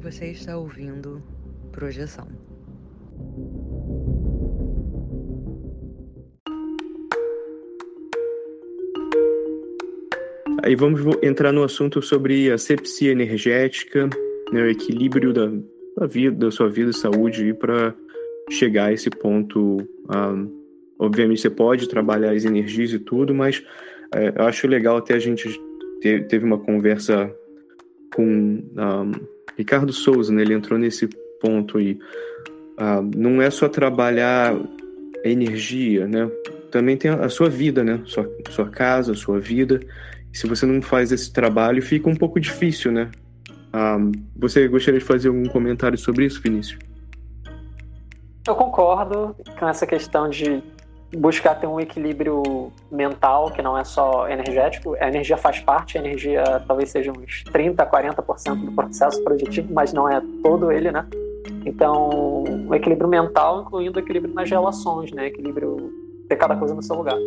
[0.01, 1.23] Você está ouvindo
[1.71, 2.27] Projeção.
[10.65, 14.09] Aí vamos entrar no assunto sobre a sepsia energética,
[14.51, 15.51] né, o equilíbrio da,
[15.95, 17.93] da vida, da sua vida e saúde para
[18.49, 19.77] chegar a esse ponto.
[19.79, 20.47] Um, ah,
[20.97, 23.63] obviamente você pode trabalhar as energias e tudo, mas
[24.11, 25.47] é, eu acho legal até a gente
[26.01, 27.31] ter, teve uma conversa
[28.15, 29.11] com um, ah,
[29.55, 30.41] Ricardo Souza, né?
[30.41, 31.07] Ele entrou nesse
[31.39, 31.99] ponto aí.
[32.73, 34.53] Uh, não é só trabalhar
[35.23, 36.27] a energia, né?
[36.71, 38.01] Também tem a, a sua vida, né?
[38.05, 39.79] Sua, sua casa, sua vida
[40.35, 43.09] se você não faz esse trabalho, fica um pouco difícil, né?
[43.71, 43.97] Ah,
[44.35, 46.77] você gostaria de fazer algum comentário sobre isso, Vinícius?
[48.45, 50.61] Eu concordo com essa questão de
[51.17, 54.95] buscar ter um equilíbrio mental, que não é só energético.
[54.99, 59.93] A energia faz parte, a energia talvez seja uns 30%, 40% do processo projetivo, mas
[59.93, 61.07] não é todo ele, né?
[61.65, 65.27] Então, o equilíbrio mental, incluindo o equilíbrio nas relações, né?
[65.27, 65.91] Equilíbrio
[66.27, 67.17] ter cada coisa no seu lugar.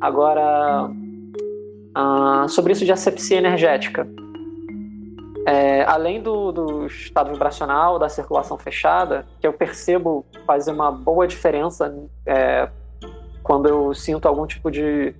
[0.00, 0.90] Agora,
[2.00, 4.06] ah, sobre isso de asepsia energética.
[5.44, 11.26] É, além do, do, estado vibracional, da circulação fechada, que eu percebo fazer uma boa
[11.26, 11.92] diferença
[12.24, 12.68] é,
[13.42, 15.12] quando eu sinto algum tipo de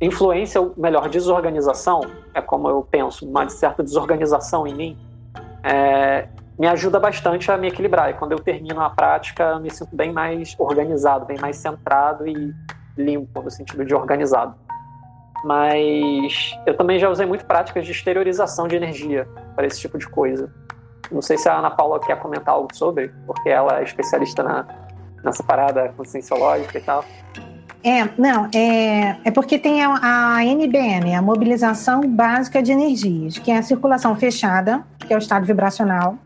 [0.00, 2.00] influência, ou melhor, desorganização,
[2.34, 4.98] é como eu penso, uma certa desorganização em mim,
[5.62, 6.26] é,
[6.58, 8.10] me ajuda bastante a me equilibrar.
[8.10, 12.26] E quando eu termino a prática, eu me sinto bem mais organizado, bem mais centrado
[12.26, 12.52] e
[12.98, 14.63] limpo, no sentido de organizado
[15.44, 20.08] mas eu também já usei muito práticas de exteriorização de energia para esse tipo de
[20.08, 20.52] coisa.
[21.10, 24.66] Não sei se a Ana Paula quer comentar algo sobre, porque ela é especialista na,
[25.22, 27.04] nessa parada conscienciológica e tal.
[27.84, 33.50] É, não, é, é porque tem a, a NBM, a mobilização básica de energias, que
[33.50, 36.16] é a circulação fechada, que é o estado vibracional,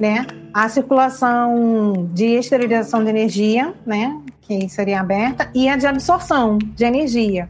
[0.00, 0.26] né?
[0.52, 6.84] a circulação de esterilização de energia, né, que seria aberta, e a de absorção de
[6.84, 7.48] energia.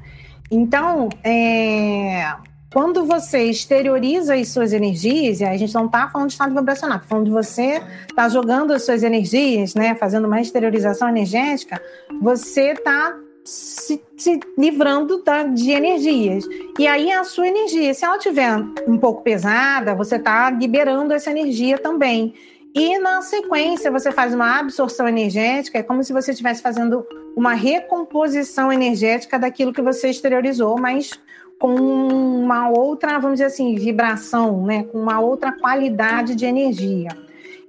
[0.55, 2.31] Então, é,
[2.71, 6.99] quando você exterioriza as suas energias, e a gente não está falando de estado vibracional,
[6.99, 7.83] está falando de você
[8.15, 11.81] tá jogando as suas energias, né, fazendo uma exteriorização energética,
[12.21, 16.45] você está se, se, livrando de energias.
[16.79, 18.55] E aí a sua energia, se ela estiver
[18.87, 22.35] um pouco pesada, você está liberando essa energia também.
[22.75, 27.07] E na sequência você faz uma absorção energética, é como se você estivesse fazendo
[27.37, 31.11] uma recomposição energética daquilo que você exteriorizou, mas
[31.59, 34.85] com uma outra, vamos dizer assim, vibração, né?
[34.85, 37.11] com uma outra qualidade de energia.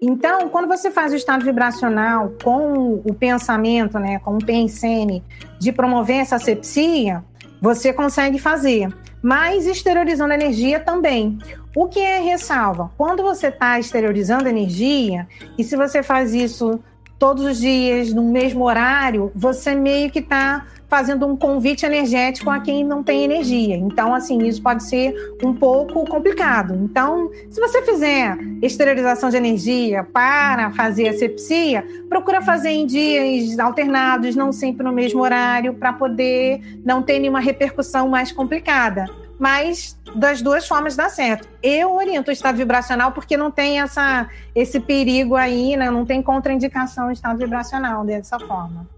[0.02, 5.24] Então, quando você faz o estado vibracional com o pensamento, né, com o PNCN,
[5.58, 7.24] de promover essa sepsia,
[7.62, 11.40] você consegue fazer, mas exteriorizando energia também.
[11.74, 12.92] O que é ressalva?
[12.98, 15.26] Quando você está exteriorizando energia,
[15.58, 16.78] e se você faz isso
[17.18, 22.60] todos os dias, no mesmo horário, você meio que está fazendo um convite energético a
[22.60, 23.76] quem não tem energia.
[23.76, 25.12] Então, assim, isso pode ser
[25.44, 26.76] um pouco complicado.
[26.76, 34.36] Então, se você fizer esterilização de energia para fazer asepsia, procura fazer em dias alternados,
[34.36, 39.06] não sempre no mesmo horário, para poder não ter nenhuma repercussão mais complicada.
[39.40, 41.50] Mas das duas formas dá certo.
[41.64, 45.90] Eu oriento o estado vibracional porque não tem essa, esse perigo aí, né?
[45.90, 48.93] não tem contraindicação do estado vibracional dessa forma.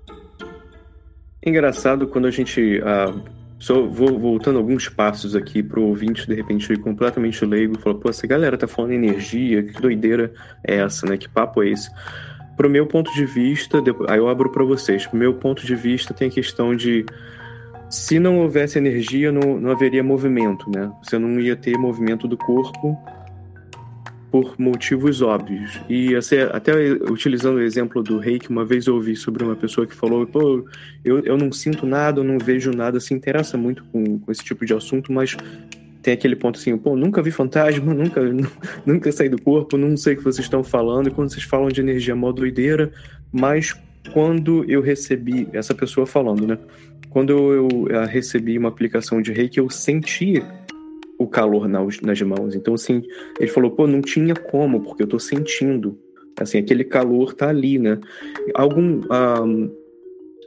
[1.45, 2.81] Engraçado quando a gente.
[2.83, 3.13] Ah,
[3.59, 8.25] só vou voltando alguns passos aqui pro ouvinte, de repente, completamente leigo, falou: pô, essa
[8.25, 11.17] galera tá falando energia, que doideira é essa, né?
[11.17, 11.89] Que papo é esse?
[12.57, 15.05] Pro meu ponto de vista, aí eu abro para vocês.
[15.05, 17.05] Pro meu ponto de vista, tem a questão de.
[17.89, 20.91] Se não houvesse energia, não, não haveria movimento, né?
[21.03, 22.97] Você não ia ter movimento do corpo
[24.35, 25.79] por motivos óbvios.
[25.87, 26.73] E assim, até
[27.09, 30.27] utilizando o exemplo do rei, que uma vez eu ouvi sobre uma pessoa que falou:
[30.27, 30.65] pô,
[31.05, 34.43] eu, eu não sinto nada, eu não vejo nada, se interessa muito com, com esse
[34.43, 35.37] tipo de assunto, mas
[36.01, 38.21] tem aquele ponto assim, pô, nunca vi fantasma, nunca,
[38.85, 41.69] nunca saí do corpo, não sei o que vocês estão falando, e quando vocês falam
[41.69, 42.91] de energia mó doideira,
[43.31, 43.73] mas
[44.11, 46.57] quando eu recebi, essa pessoa falando, né?
[47.09, 50.43] Quando eu, eu recebi uma aplicação de reiki, eu senti
[51.17, 52.55] o calor nas, nas mãos.
[52.55, 53.03] Então, assim,
[53.39, 55.97] ele falou, pô, não tinha como, porque eu tô sentindo.
[56.39, 57.99] Assim, aquele calor tá ali, né?
[58.53, 59.01] Algum
[59.45, 59.71] um,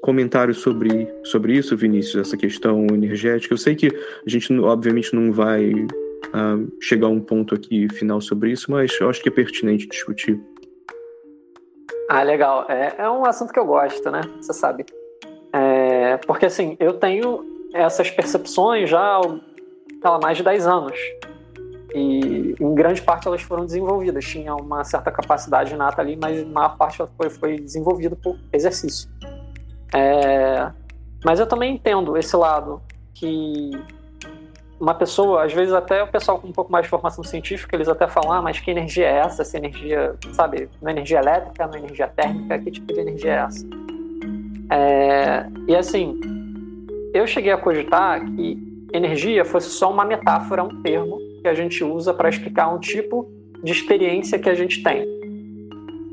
[0.03, 3.55] comentário sobre, sobre isso, Vinícius, essa questão energética?
[3.55, 8.21] Eu sei que a gente, obviamente, não vai uh, chegar a um ponto aqui final
[8.21, 10.39] sobre isso, mas eu acho que é pertinente discutir.
[12.11, 12.67] Ah, legal.
[12.69, 14.21] É, é um assunto que eu gosto, né?
[14.41, 14.85] Você sabe.
[15.53, 19.21] É, porque, assim, eu tenho essas percepções já
[20.03, 20.99] há mais de 10 anos.
[21.95, 24.25] E em grande parte elas foram desenvolvidas.
[24.25, 29.09] Tinha uma certa capacidade inata ali, mas a maior parte foi, foi desenvolvida por exercício.
[29.95, 30.71] É,
[31.25, 32.83] mas eu também entendo esse lado
[33.15, 33.71] que
[34.81, 37.89] uma pessoa, às vezes até o pessoal com um pouco mais de formação científica, eles
[37.89, 39.43] até falam, ah, mas que energia é essa?
[39.43, 43.33] Essa energia, sabe, não é energia elétrica, não é energia térmica, que tipo de energia
[43.33, 43.67] é essa?
[44.71, 46.21] É, e assim,
[47.13, 51.83] eu cheguei a cogitar que energia fosse só uma metáfora, um termo que a gente
[51.85, 53.31] usa para explicar um tipo
[53.63, 55.07] de experiência que a gente tem.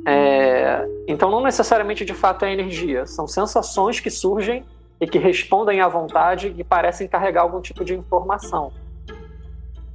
[0.08, 4.64] É, então, não necessariamente de fato é energia, são sensações que surgem
[5.00, 8.72] e que respondem à vontade e parecem carregar algum tipo de informação.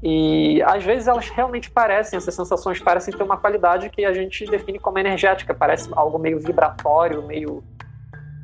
[0.03, 4.47] E às vezes elas realmente parecem, essas sensações parecem ter uma qualidade que a gente
[4.47, 7.63] define como energética, parece algo meio vibratório, meio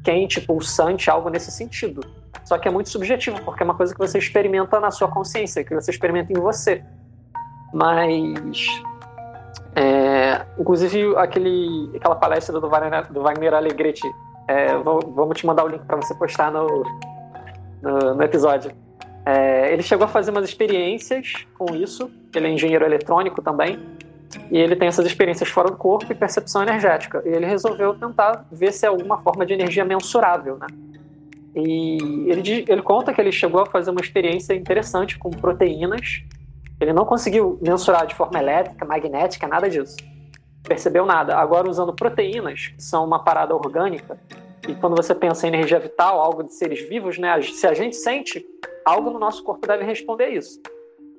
[0.07, 2.01] quente, pulsante, algo nesse sentido.
[2.45, 5.65] Só que é muito subjetivo, porque é uma coisa que você experimenta na sua consciência,
[5.65, 6.81] que você experimenta em você.
[7.75, 8.67] Mas.
[9.75, 14.09] É, inclusive, aquele, aquela palestra do Wagner, do Wagner Alegretti,
[14.47, 16.85] é, vamos te mandar o link para você postar no,
[17.83, 18.71] no, no episódio.
[19.27, 23.85] É, ele chegou a fazer umas experiências com isso, ele é engenheiro eletrônico também,
[24.51, 27.23] e ele tem essas experiências fora do corpo e percepção energética.
[27.25, 30.67] E ele resolveu tentar ver se é alguma forma de energia mensurável, né?
[31.55, 36.23] E ele, ele conta que ele chegou a fazer uma experiência interessante com proteínas.
[36.79, 39.97] Ele não conseguiu mensurar de forma elétrica, magnética, nada disso.
[40.63, 41.35] Percebeu nada.
[41.37, 44.19] Agora, usando proteínas, que são uma parada orgânica,
[44.69, 47.41] e quando você pensa em energia vital, algo de seres vivos, né?
[47.41, 48.45] Se a gente sente,
[48.85, 50.61] algo no nosso corpo deve responder a isso.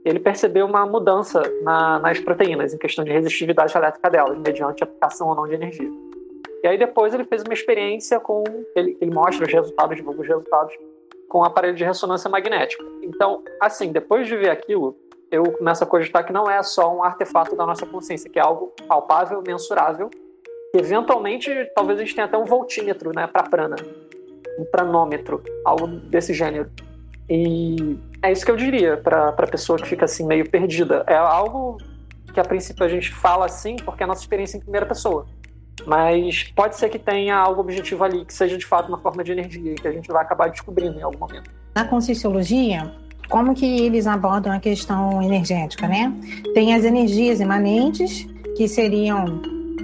[0.08, 5.28] Ele percebeu uma mudança na, nas proteínas, em questão de resistividade elétrica delas, mediante aplicação
[5.28, 5.90] ou não de energia.
[6.64, 8.42] E aí depois ele fez uma experiência com.
[8.74, 10.74] Ele, ele mostra os resultados, divulga os resultados
[11.28, 12.82] com o aparelho de ressonância magnética.
[13.04, 14.96] Então, assim, depois de ver aquilo,
[15.30, 18.42] eu começo a cogitar que não é só um artefato da nossa consciência, que é
[18.42, 20.10] algo palpável, mensurável.
[20.74, 23.76] Eventualmente, talvez a gente tenha até um voltímetro, né, para prana,
[24.58, 26.72] um pranômetro, algo desse gênero.
[27.30, 31.04] E é isso que eu diria para a pessoa que fica assim meio perdida.
[31.08, 31.78] É algo
[32.34, 35.26] que a princípio a gente fala assim porque é a nossa experiência em primeira pessoa.
[35.86, 39.32] Mas pode ser que tenha algo objetivo ali, que seja de fato uma forma de
[39.32, 41.52] energia, que a gente vai acabar descobrindo em algum momento.
[41.76, 42.92] Na Conscienciologia,
[43.30, 46.12] como que eles abordam a questão energética, né?
[46.54, 49.40] Tem as energias imanentes, que seriam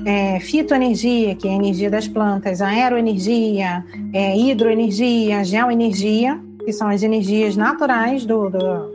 [0.06, 7.04] é, fitoenergia, que é a energia das plantas, aeroenergia, é, hidroenergia, geoenergia, que são as
[7.04, 8.92] energias naturais do, do,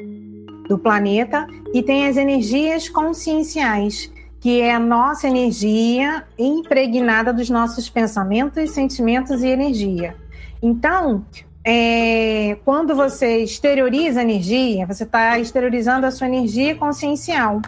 [0.68, 4.10] do planeta, e tem as energias conscienciais,
[4.40, 10.14] que é a nossa energia impregnada dos nossos pensamentos, sentimentos e energia.
[10.62, 11.24] Então,
[11.64, 17.60] é, quando você exterioriza energia, você está exteriorizando a sua energia consciencial.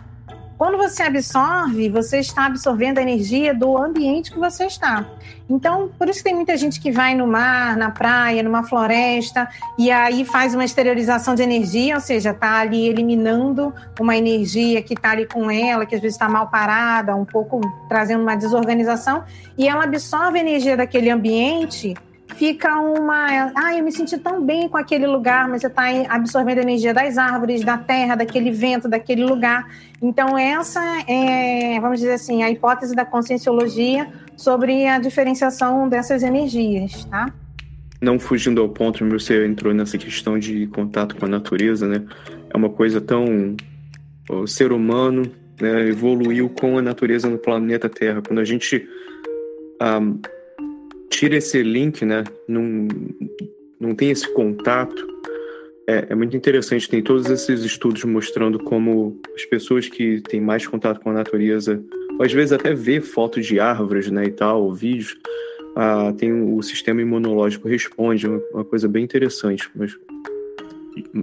[0.61, 5.07] Quando você absorve, você está absorvendo a energia do ambiente que você está.
[5.49, 9.49] Então, por isso tem muita gente que vai no mar, na praia, numa floresta,
[9.79, 14.93] e aí faz uma exteriorização de energia, ou seja, está ali eliminando uma energia que
[14.93, 17.59] está ali com ela, que às vezes está mal parada, um pouco
[17.89, 19.25] trazendo uma desorganização,
[19.57, 21.95] e ela absorve a energia daquele ambiente
[22.41, 23.53] fica uma.
[23.55, 26.95] Ah, eu me senti tão bem com aquele lugar, mas você está absorvendo a energia
[26.95, 29.69] das árvores, da terra, daquele vento, daquele lugar.
[30.01, 37.05] Então, essa é, vamos dizer assim, a hipótese da conscienciologia sobre a diferenciação dessas energias,
[37.05, 37.31] tá?
[38.01, 42.03] Não fugindo ao ponto, você entrou nessa questão de contato com a natureza, né?
[42.49, 43.55] É uma coisa tão.
[44.31, 45.31] O ser humano
[45.61, 48.23] né, evoluiu com a natureza no planeta Terra.
[48.27, 48.89] Quando a gente.
[49.83, 50.19] Um,
[51.11, 52.25] tira esse link, né?
[52.49, 52.89] Não,
[53.79, 55.07] não tem esse contato.
[55.87, 60.67] É, é, muito interessante, tem todos esses estudos mostrando como as pessoas que têm mais
[60.67, 61.83] contato com a natureza,
[62.17, 65.19] ou às vezes até vê fotos de árvores, né, e tal, vídeos,
[65.75, 69.69] ah, tem o sistema imunológico responde, uma, coisa bem interessante.
[69.75, 69.97] Mas,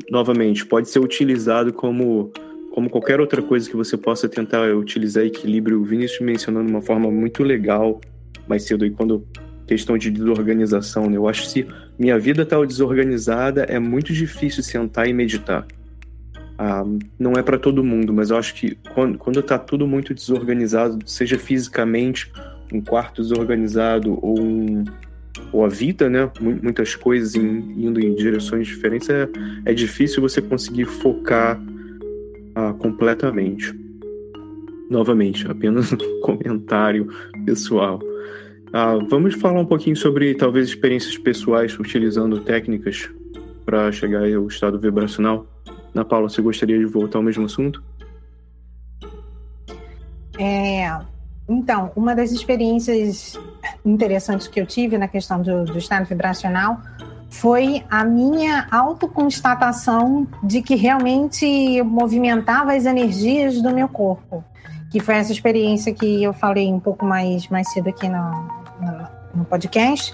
[0.10, 2.32] novamente, pode ser utilizado como
[2.72, 5.82] como qualquer outra coisa que você possa tentar utilizar equilíbrio.
[5.82, 8.00] O Vinícius mencionando uma forma muito legal
[8.48, 9.26] mais cedo aí, quando
[9.68, 11.10] questão de desorganização.
[11.10, 11.18] Né?
[11.18, 11.68] Eu acho que se
[12.00, 15.68] minha vida está desorganizada, é muito difícil sentar e meditar.
[16.58, 16.84] Ah,
[17.20, 21.08] não é para todo mundo, mas eu acho que quando, quando tá tudo muito desorganizado,
[21.08, 22.32] seja fisicamente,
[22.74, 24.84] um quarto desorganizado ou, um,
[25.52, 26.30] ou a vida, né?
[26.42, 29.30] Muitas coisas indo em direções diferentes, é,
[29.66, 31.62] é difícil você conseguir focar
[32.56, 33.74] ah, completamente.
[34.90, 37.08] Novamente, apenas um comentário
[37.46, 38.00] pessoal.
[38.80, 43.10] Ah, vamos falar um pouquinho sobre talvez experiências pessoais utilizando técnicas
[43.66, 45.48] para chegar ao estado vibracional.
[45.96, 47.84] Na Paula, você gostaria de voltar ao mesmo assunto?
[50.38, 50.96] É,
[51.50, 53.40] então, uma das experiências
[53.84, 56.80] interessantes que eu tive na questão do, do estado vibracional
[57.32, 64.44] foi a minha autoconstatação de que realmente movimentava as energias do meu corpo
[64.90, 68.57] que foi essa experiência que eu falei um pouco mais, mais cedo aqui no,
[69.38, 70.14] no, podcast.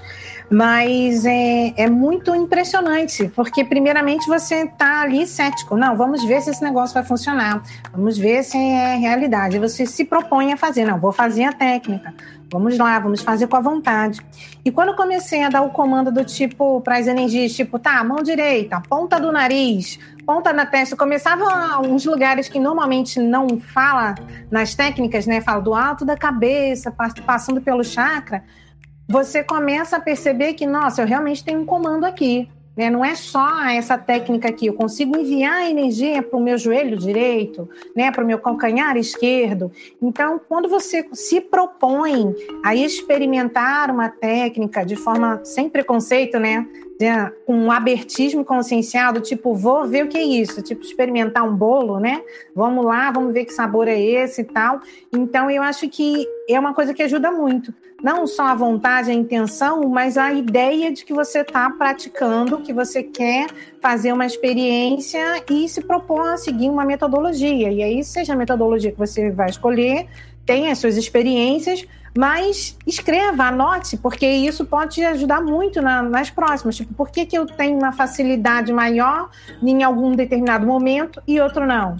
[0.49, 5.75] Mas é, é muito impressionante, porque primeiramente você está ali cético.
[5.75, 7.63] Não, vamos ver se esse negócio vai funcionar.
[7.91, 9.57] Vamos ver se é realidade.
[9.57, 10.85] Você se propõe a fazer.
[10.85, 12.13] Não, vou fazer a técnica.
[12.53, 14.21] Vamos lá, vamos fazer com a vontade.
[14.63, 18.17] E quando comecei a dar o comando do tipo, para as energias, tipo, tá, mão
[18.17, 24.13] direita, ponta do nariz, ponta na testa, começava uns lugares que normalmente não fala
[24.51, 25.41] nas técnicas, né?
[25.41, 26.93] Fala do alto da cabeça,
[27.25, 28.43] passando pelo chakra
[29.07, 32.49] você começa a perceber que, nossa, eu realmente tenho um comando aqui.
[32.75, 32.89] Né?
[32.89, 37.69] Não é só essa técnica aqui, eu consigo enviar energia para o meu joelho direito,
[37.95, 38.11] né?
[38.11, 39.71] para o meu calcanhar esquerdo.
[40.01, 42.33] Então, quando você se propõe
[42.65, 46.67] a experimentar uma técnica de forma sem preconceito, né?
[47.45, 51.53] com um abertismo consciencial, do tipo, vou ver o que é isso, tipo, experimentar um
[51.53, 52.21] bolo, né?
[52.55, 54.79] Vamos lá, vamos ver que sabor é esse e tal.
[55.11, 57.73] Então, eu acho que é uma coisa que ajuda muito.
[58.03, 62.73] Não só a vontade, a intenção, mas a ideia de que você está praticando, que
[62.73, 63.47] você quer
[63.81, 67.71] fazer uma experiência e se propor a seguir uma metodologia.
[67.71, 70.09] E aí, seja a metodologia que você vai escolher,
[70.45, 76.29] tem as suas experiências, mas escreva, anote, porque isso pode te ajudar muito na, nas
[76.29, 76.75] próximas.
[76.75, 79.29] Tipo, por que, que eu tenho uma facilidade maior
[79.61, 81.95] em algum determinado momento e outro não?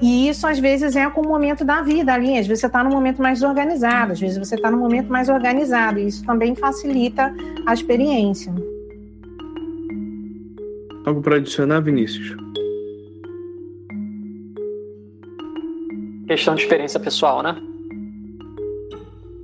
[0.00, 2.38] E isso, às vezes, é com o momento da vida ali.
[2.38, 5.28] Às vezes você está num momento mais desorganizado, às vezes você está num momento mais
[5.28, 5.98] organizado.
[5.98, 7.34] E isso também facilita
[7.66, 8.52] a experiência.
[11.04, 12.36] Algo para adicionar, Vinícius?
[16.26, 17.56] questão de experiência pessoal, né?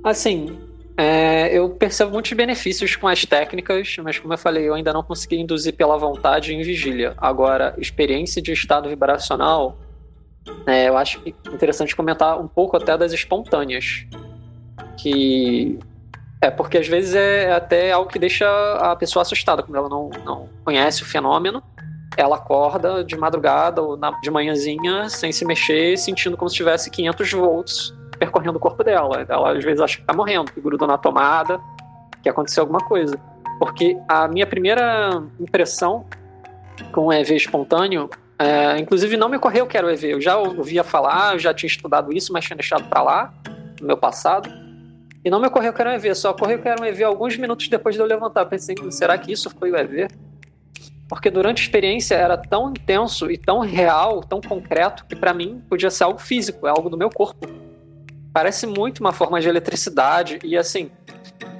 [0.03, 0.57] Assim,
[0.97, 5.01] é, eu percebo muitos benefícios com as técnicas, mas como eu falei, eu ainda não
[5.01, 7.13] consegui induzir pela vontade em vigília.
[7.17, 9.79] Agora, experiência de estado vibracional,
[10.65, 11.21] é, eu acho
[11.51, 14.05] interessante comentar um pouco até das espontâneas.
[14.97, 15.79] Que
[16.41, 20.09] é porque às vezes é até algo que deixa a pessoa assustada, quando ela não,
[20.25, 21.63] não conhece o fenômeno.
[22.15, 26.91] Ela acorda de madrugada ou na, de manhãzinha sem se mexer, sentindo como se tivesse
[26.91, 29.25] 500 volts percorrendo o corpo dela.
[29.27, 31.59] Ela às vezes acha que tá morrendo, que grudou na tomada,
[32.21, 33.19] que aconteceu alguma coisa.
[33.59, 36.05] Porque a minha primeira impressão
[36.91, 38.09] com o EV espontâneo,
[38.43, 40.13] é, inclusive não me ocorreu que era o EV.
[40.13, 43.33] Eu já ouvia falar, eu já tinha estudado isso, mas tinha deixado para lá
[43.79, 44.49] no meu passado.
[45.23, 47.37] E não me ocorreu que era um EV, só ocorreu que era um EV alguns
[47.37, 48.45] minutos depois de eu levantar.
[48.45, 50.09] Pensei, será que isso foi o EV?
[51.07, 55.63] Porque durante a experiência era tão intenso e tão real, tão concreto, que para mim
[55.69, 57.47] podia ser algo físico, é algo do meu corpo.
[58.33, 60.91] Parece muito uma forma de eletricidade e assim,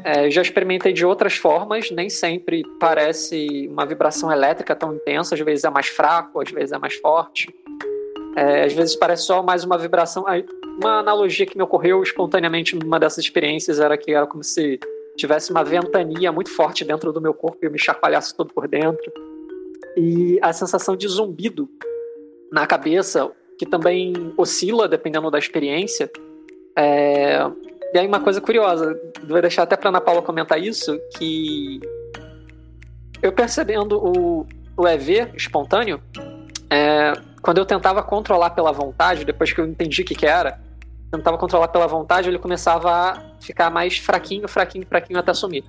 [0.03, 5.41] é, já experimentei de outras formas, nem sempre parece uma vibração elétrica tão intensa, às
[5.41, 7.53] vezes é mais fraco, às vezes é mais forte.
[8.35, 10.25] É, às vezes parece só mais uma vibração.
[10.81, 14.79] Uma analogia que me ocorreu espontaneamente numa dessas experiências era que era como se
[15.15, 18.67] tivesse uma ventania muito forte dentro do meu corpo e eu me chacoalhasse todo por
[18.67, 19.11] dentro.
[19.95, 21.69] E a sensação de zumbido
[22.51, 26.09] na cabeça, que também oscila dependendo da experiência.
[26.75, 27.39] É...
[27.93, 31.79] E aí uma coisa curiosa, vou deixar até para Ana Paula comentar isso, que
[33.21, 36.01] eu percebendo o, o EV espontâneo,
[36.71, 40.59] é, quando eu tentava controlar pela vontade, depois que eu entendi o que, que era,
[41.11, 45.63] tentava controlar pela vontade, ele começava a ficar mais fraquinho, fraquinho, fraquinho até sumir.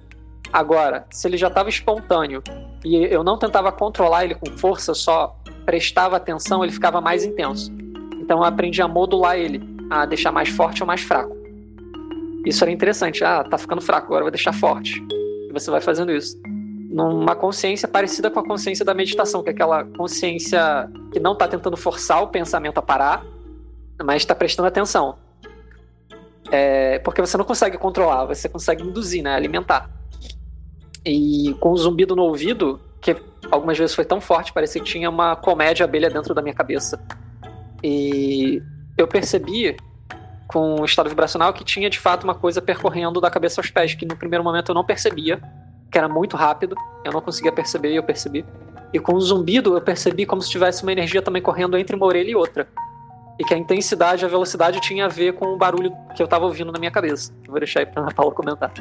[0.51, 2.43] Agora, se ele já estava espontâneo
[2.83, 7.71] e eu não tentava controlar ele com força, só prestava atenção, ele ficava mais intenso.
[8.19, 9.61] Então eu aprendi a modular ele,
[9.91, 11.44] a deixar mais forte ou mais fraco.
[12.45, 13.25] Isso era interessante.
[13.25, 15.03] Ah, tá ficando fraco, agora vou deixar forte.
[15.49, 16.37] E você vai fazendo isso
[16.95, 21.49] numa consciência parecida com a consciência da meditação, que é aquela consciência que não está
[21.49, 23.27] tentando forçar o pensamento a parar,
[24.05, 25.17] mas está prestando atenção.
[26.53, 29.91] É, porque você não consegue controlar, você consegue induzir, né, alimentar.
[31.05, 33.17] E com o zumbido no ouvido, que
[33.51, 37.05] algumas vezes foi tão forte, parecia que tinha uma comédia abelha dentro da minha cabeça.
[37.83, 38.63] E
[38.97, 39.77] eu percebi
[40.47, 43.95] com o estado vibracional que tinha de fato uma coisa percorrendo da cabeça aos pés,
[43.95, 45.41] que no primeiro momento eu não percebia
[45.91, 46.75] que era muito rápido,
[47.05, 48.45] eu não conseguia perceber e eu percebi.
[48.93, 52.05] E com o zumbido eu percebi como se tivesse uma energia também correndo entre uma
[52.05, 52.69] orelha e outra.
[53.39, 56.45] E que a intensidade, a velocidade tinha a ver com o barulho que eu estava
[56.45, 57.33] ouvindo na minha cabeça.
[57.47, 58.73] vou deixar aí para a Paula comentar.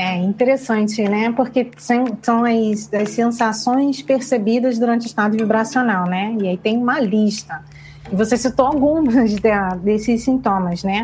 [0.00, 1.32] É interessante, né?
[1.32, 2.04] Porque são
[2.44, 6.36] as, as sensações percebidas durante o estado vibracional, né?
[6.40, 7.64] E aí tem uma lista.
[8.08, 9.40] E você citou alguns de,
[9.82, 11.02] desses sintomas, né?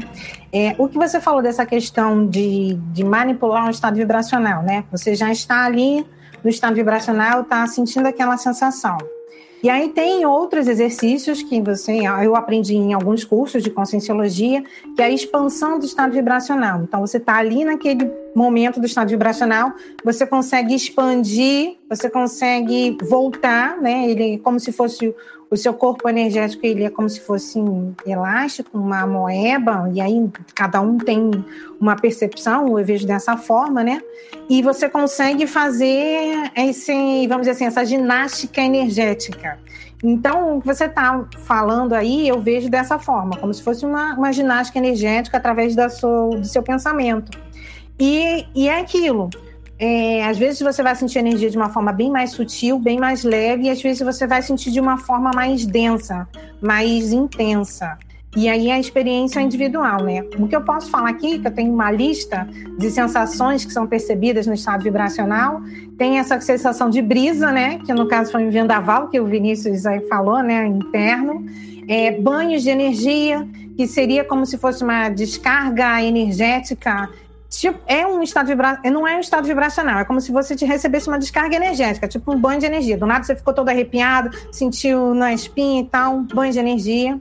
[0.53, 4.85] É, o que você falou dessa questão de, de manipular o estado vibracional, né?
[4.93, 6.07] Você já está ali
[6.45, 8.97] no estado vibracional, está sentindo aquela sensação.
[9.61, 14.63] E aí tem outros exercícios que você, eu aprendi em alguns cursos de conscienciologia,
[14.95, 16.83] que é a expansão do estado vibracional.
[16.83, 18.05] Então você está ali naquele
[18.35, 19.73] momento do estado vibracional,
[20.05, 24.11] você consegue expandir, você consegue voltar, né?
[24.11, 25.15] Ele é como se fosse
[25.51, 30.29] o seu corpo energético, ele é como se fosse um elástico, uma moeba, e aí
[30.55, 31.31] cada um tem
[31.81, 34.01] uma percepção, eu vejo dessa forma, né?
[34.49, 39.59] E você consegue fazer esse, vamos dizer assim, essa ginástica energética.
[40.03, 44.15] Então, o que você está falando aí, eu vejo dessa forma, como se fosse uma,
[44.15, 47.39] uma ginástica energética através da sua, do seu pensamento.
[47.99, 49.31] E, e é aquilo.
[49.79, 53.25] É, às vezes você vai sentir energia de uma forma bem mais sutil, bem mais
[53.25, 56.29] leve, e às vezes você vai sentir de uma forma mais densa,
[56.61, 57.99] mais intensa.
[58.37, 60.25] E aí a experiência é individual, né?
[60.39, 63.87] O que eu posso falar aqui, que eu tenho uma lista de sensações que são
[63.87, 65.61] percebidas no estado vibracional,
[65.97, 67.79] tem essa sensação de brisa, né?
[67.79, 70.67] Que no caso foi um vendaval, que o Vinícius aí falou, né?
[70.67, 71.47] Interno.
[71.87, 77.09] É, banhos de energia, que seria como se fosse uma descarga energética
[77.59, 80.65] Tipo, é um estado vibracional, não é um estado vibracional, é como se você te
[80.65, 82.99] recebesse uma descarga energética, tipo um banho de energia.
[82.99, 87.21] Do nada você ficou todo arrepiado, sentiu na espinha e tal, um banho de energia.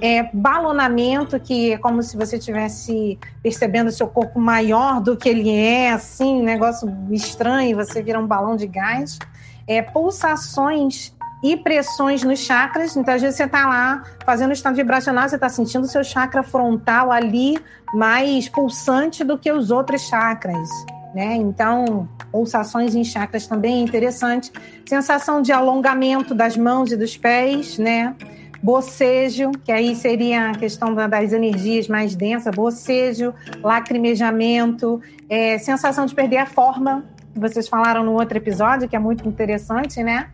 [0.00, 5.50] É, balonamento, que é como se você estivesse percebendo seu corpo maior do que ele
[5.50, 9.18] é, assim, um negócio estranho, você vira um balão de gás.
[9.66, 12.96] É, pulsações e pressões nos chakras.
[12.96, 16.02] Então, às vezes, você está lá fazendo o estado vibracional, você está sentindo o seu
[16.02, 17.58] chakra frontal ali
[17.94, 20.68] mais pulsante do que os outros chakras.
[21.14, 21.34] né?
[21.36, 24.52] Então, pulsações em chakras também é interessante.
[24.86, 28.14] Sensação de alongamento das mãos e dos pés, né?
[28.62, 33.32] Bocejo, que aí seria a questão das energias mais densas, bocejo,
[33.62, 38.98] lacrimejamento, é, sensação de perder a forma, que vocês falaram no outro episódio, que é
[38.98, 40.28] muito interessante, né?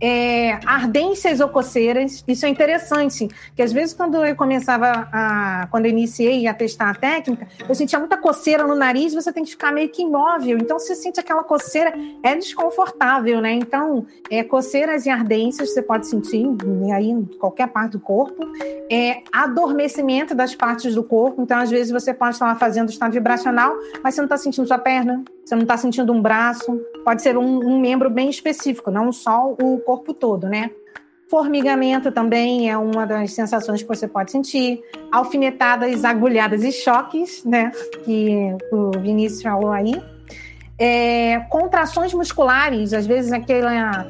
[0.00, 2.24] É, ardências ou coceiras.
[2.26, 6.90] Isso é interessante, que às vezes quando eu começava a, quando eu iniciei a testar
[6.90, 10.58] a técnica, eu sentia muita coceira no nariz, você tem que ficar meio que imóvel.
[10.58, 11.92] Então, se você sente aquela coceira,
[12.22, 13.52] é desconfortável, né?
[13.52, 16.46] Então, é, coceiras e ardências você pode sentir
[16.94, 18.46] aí em qualquer parte do corpo.
[18.90, 21.42] É, adormecimento das partes do corpo.
[21.42, 24.78] Então, às vezes você pode estar fazendo estado vibracional, mas você não está sentindo sua
[24.78, 29.10] perna, você não está sentindo um braço, pode ser um, um membro bem específico, não
[29.10, 30.70] só o corpo todo, né?
[31.30, 34.80] Formigamento também é uma das sensações que você pode sentir.
[35.10, 37.70] Alfinetadas, agulhadas e choques, né?
[38.04, 39.94] Que o Vinícius falou aí.
[40.78, 44.06] É, contrações musculares, às vezes aquela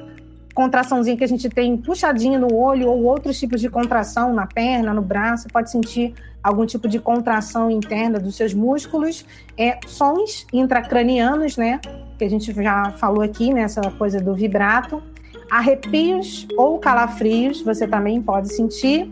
[0.55, 4.93] contraçãozinha que a gente tem puxadinho no olho ou outros tipos de contração na perna,
[4.93, 9.25] no braço, pode sentir algum tipo de contração interna dos seus músculos.
[9.57, 11.81] É, sons intracranianos, né?
[12.19, 13.93] Que a gente já falou aqui, nessa né?
[13.99, 15.03] coisa do vibrato
[15.51, 19.05] arrepios ou calafrios, você também pode sentir.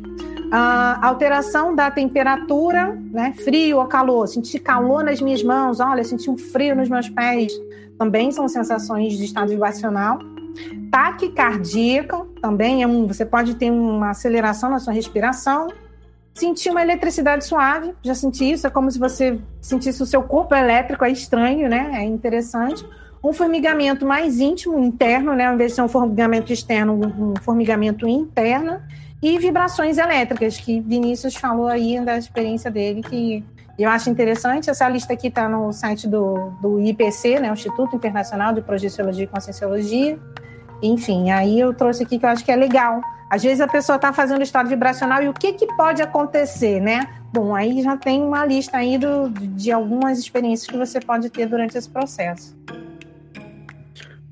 [0.47, 3.35] Uh, alteração da temperatura, né?
[3.43, 7.53] frio ou calor, sentir calor nas minhas mãos, olha, senti um frio nos meus pés,
[7.99, 10.21] também são sensações de estado vibracional.
[10.89, 12.07] Taquicardia
[12.41, 15.69] também é um, você pode ter uma aceleração na sua respiração.
[16.37, 20.55] Sentir uma eletricidade suave, já senti isso, é como se você sentisse o seu corpo
[20.55, 21.93] elétrico, é estranho, né?
[21.95, 22.87] É interessante
[23.25, 25.47] um formigamento mais íntimo, interno, né?
[25.47, 28.81] Ao invés de ser um formigamento externo, um formigamento interno,
[29.23, 33.43] e vibrações elétricas, que Vinícius falou aí da experiência dele, que
[33.79, 34.69] eu acho interessante.
[34.69, 37.51] Essa lista aqui está no site do, do IPC, né?
[37.51, 40.19] Instituto Internacional de Projeciologia e Conscienciologia.
[40.83, 43.01] Enfim, aí eu trouxe aqui que eu acho que é legal.
[43.31, 47.09] Às vezes a pessoa está fazendo estado vibracional e o que, que pode acontecer, né?
[47.33, 51.47] Bom, aí já tem uma lista aí do, de algumas experiências que você pode ter
[51.47, 52.57] durante esse processo.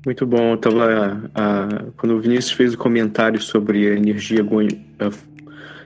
[0.05, 0.51] Muito bom.
[0.51, 1.67] Eu tava, a,
[1.97, 4.43] quando o Vinícius fez o comentário sobre a energia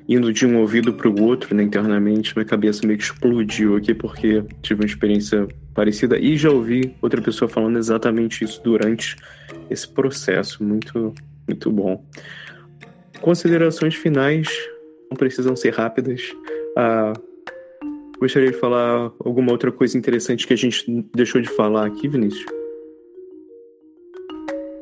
[0.08, 3.94] indo de um ouvido para o outro, né, internamente, minha cabeça meio que explodiu aqui,
[3.94, 9.16] porque tive uma experiência parecida e já ouvi outra pessoa falando exatamente isso durante
[9.70, 10.64] esse processo.
[10.64, 11.14] Muito,
[11.48, 12.04] muito bom.
[13.22, 14.48] Considerações finais
[15.10, 16.36] não precisam ser rápidas.
[16.78, 17.14] Ah,
[18.20, 22.46] gostaria de falar alguma outra coisa interessante que a gente deixou de falar aqui, Vinícius?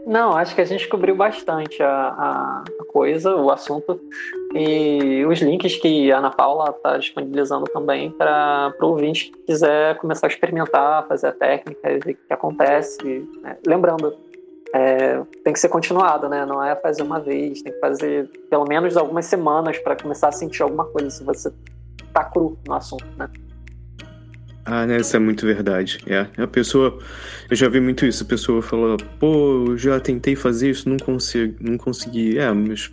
[0.07, 3.99] Não, acho que a gente cobriu bastante a, a coisa, o assunto,
[4.55, 9.97] e os links que a Ana Paula está disponibilizando também para o ouvinte que quiser
[9.97, 13.27] começar a experimentar, fazer a técnica ver o que acontece.
[13.41, 13.57] Né?
[13.67, 14.15] Lembrando,
[14.77, 16.45] é, tem que ser continuado, né?
[16.45, 20.31] Não é fazer uma vez, tem que fazer pelo menos algumas semanas para começar a
[20.31, 21.51] sentir alguma coisa se você
[22.13, 23.27] tá cru no assunto, né?
[24.63, 25.99] Ah, né, isso é muito verdade.
[26.05, 26.27] É.
[26.41, 26.99] A pessoa.
[27.49, 28.23] Eu já vi muito isso.
[28.23, 32.37] A pessoa fala, pô, eu já tentei fazer isso, não consigo, não consegui.
[32.37, 32.91] É, mas.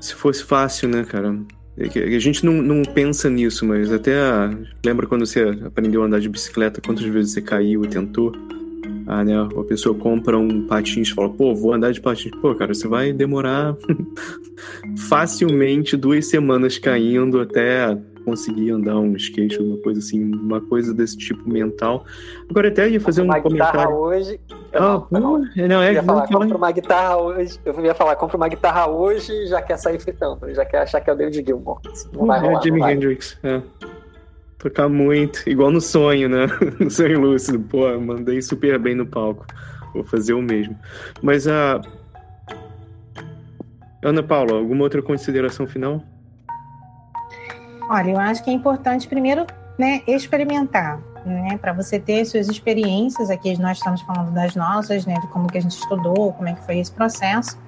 [0.00, 1.38] Se fosse fácil, né, cara?
[1.78, 4.14] É a gente não, não pensa nisso, mas até.
[4.84, 8.32] Lembra quando você aprendeu a andar de bicicleta, quantas vezes você caiu e tentou?
[9.06, 9.34] Ah, né?
[9.36, 12.32] A pessoa compra um patins e fala, pô, vou andar de patins.
[12.40, 13.76] Pô, cara, você vai demorar
[15.08, 21.16] facilmente duas semanas caindo até conseguir andar um skate, uma coisa assim, uma coisa desse
[21.16, 22.04] tipo mental.
[22.48, 23.80] Agora até ia fazer um uma comentário.
[23.80, 24.40] Guitarra hoje.
[24.72, 27.60] Ah, não, não, não, é, eu ia falar, compra uma guitarra hoje.
[27.64, 31.00] Eu ia falar, compra uma guitarra hoje e já quer sair fritando, já quer achar
[31.00, 31.80] que é o David Gilmour.
[32.12, 33.60] Não vai rolar, é Jimi Hendrix, é.
[34.62, 36.46] Tocar muito, igual no sonho, né?
[36.78, 37.58] no sonho lúcido.
[37.58, 39.44] Pô, mandei super bem no palco.
[39.92, 40.78] Vou fazer o mesmo.
[41.20, 41.80] Mas a.
[44.04, 46.00] Ana Paula, alguma outra consideração final?
[47.90, 49.44] Olha, eu acho que é importante primeiro
[49.76, 53.30] né, experimentar, né, para você ter suas experiências.
[53.30, 56.52] Aqui nós estamos falando das nossas, né, de como que a gente estudou, como é
[56.52, 57.58] que foi esse processo.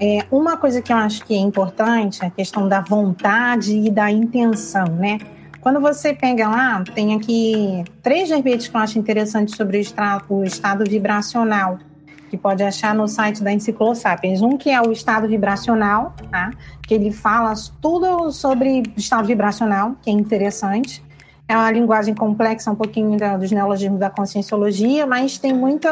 [0.00, 3.88] É, uma coisa que eu acho que é importante é a questão da vontade e
[3.88, 5.18] da intenção, né?
[5.64, 9.80] Quando você pega lá, tem aqui três verbetes que eu acho interessantes sobre
[10.28, 11.78] o, o estado vibracional
[12.28, 14.42] que pode achar no site da Enciclosapiens.
[14.42, 16.50] Um que é o estado vibracional, tá?
[16.82, 21.02] que ele fala tudo sobre estado vibracional, que é interessante.
[21.48, 25.90] É uma linguagem complexa, um pouquinho da, dos neologismos da conscienciologia, mas tem muitos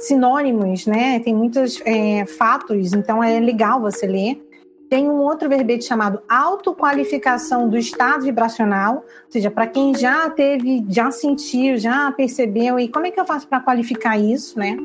[0.00, 1.18] sinônimos, né?
[1.20, 4.47] Tem muitos é, fatos, então é legal você ler.
[4.88, 10.84] Tem um outro verbete chamado autoqualificação do estado vibracional, ou seja, para quem já teve,
[10.88, 14.76] já sentiu, já percebeu, e como é que eu faço para qualificar isso, né?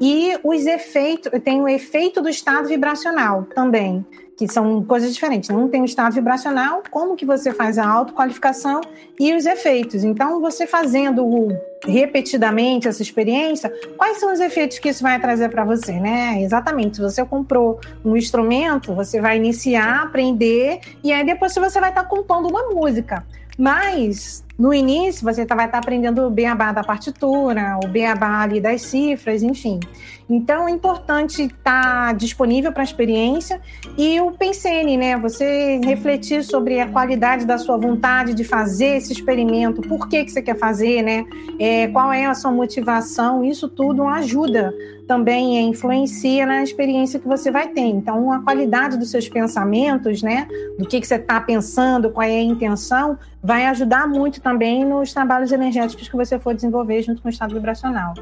[0.00, 4.04] E os efeitos, tem o efeito do estado vibracional também,
[4.36, 5.50] que são coisas diferentes.
[5.50, 8.80] Um tem o estado vibracional, como que você faz a autoqualificação
[9.18, 10.02] e os efeitos.
[10.04, 11.48] Então, você fazendo
[11.86, 16.42] repetidamente essa experiência, quais são os efeitos que isso vai trazer para você, né?
[16.42, 16.96] Exatamente.
[16.96, 22.02] Se você comprou um instrumento, você vai iniciar, aprender, e aí depois você vai estar
[22.02, 23.24] tá compondo uma música.
[23.56, 28.40] Mas no início, você tá, vai estar tá aprendendo o beabá da partitura, o beabá
[28.40, 29.80] ali das cifras, enfim.
[30.28, 33.60] Então, é importante estar tá disponível para a experiência
[33.96, 35.18] e o PENSENE, né?
[35.18, 40.30] Você refletir sobre a qualidade da sua vontade de fazer esse experimento, por que, que
[40.30, 41.24] você quer fazer, né?
[41.58, 44.72] É, qual é a sua motivação, isso tudo ajuda
[45.06, 47.82] também influencia na experiência que você vai ter.
[47.82, 50.48] Então, a qualidade dos seus pensamentos, né?
[50.78, 55.12] Do que, que você está pensando, qual é a intenção, vai ajudar muito também nos
[55.12, 58.14] trabalhos energéticos que você for desenvolver junto com o estado vibracional.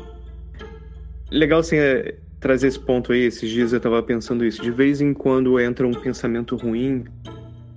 [1.33, 3.22] Legal, assim, é, trazer esse ponto aí.
[3.22, 4.62] Esses dias eu estava pensando isso.
[4.62, 7.05] De vez em quando entra um pensamento ruim,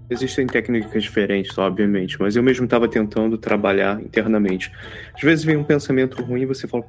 [0.08, 4.72] Existem técnicas diferentes, obviamente, mas eu mesmo estava tentando trabalhar internamente.
[5.16, 6.86] Às vezes vem um pensamento ruim e você fala,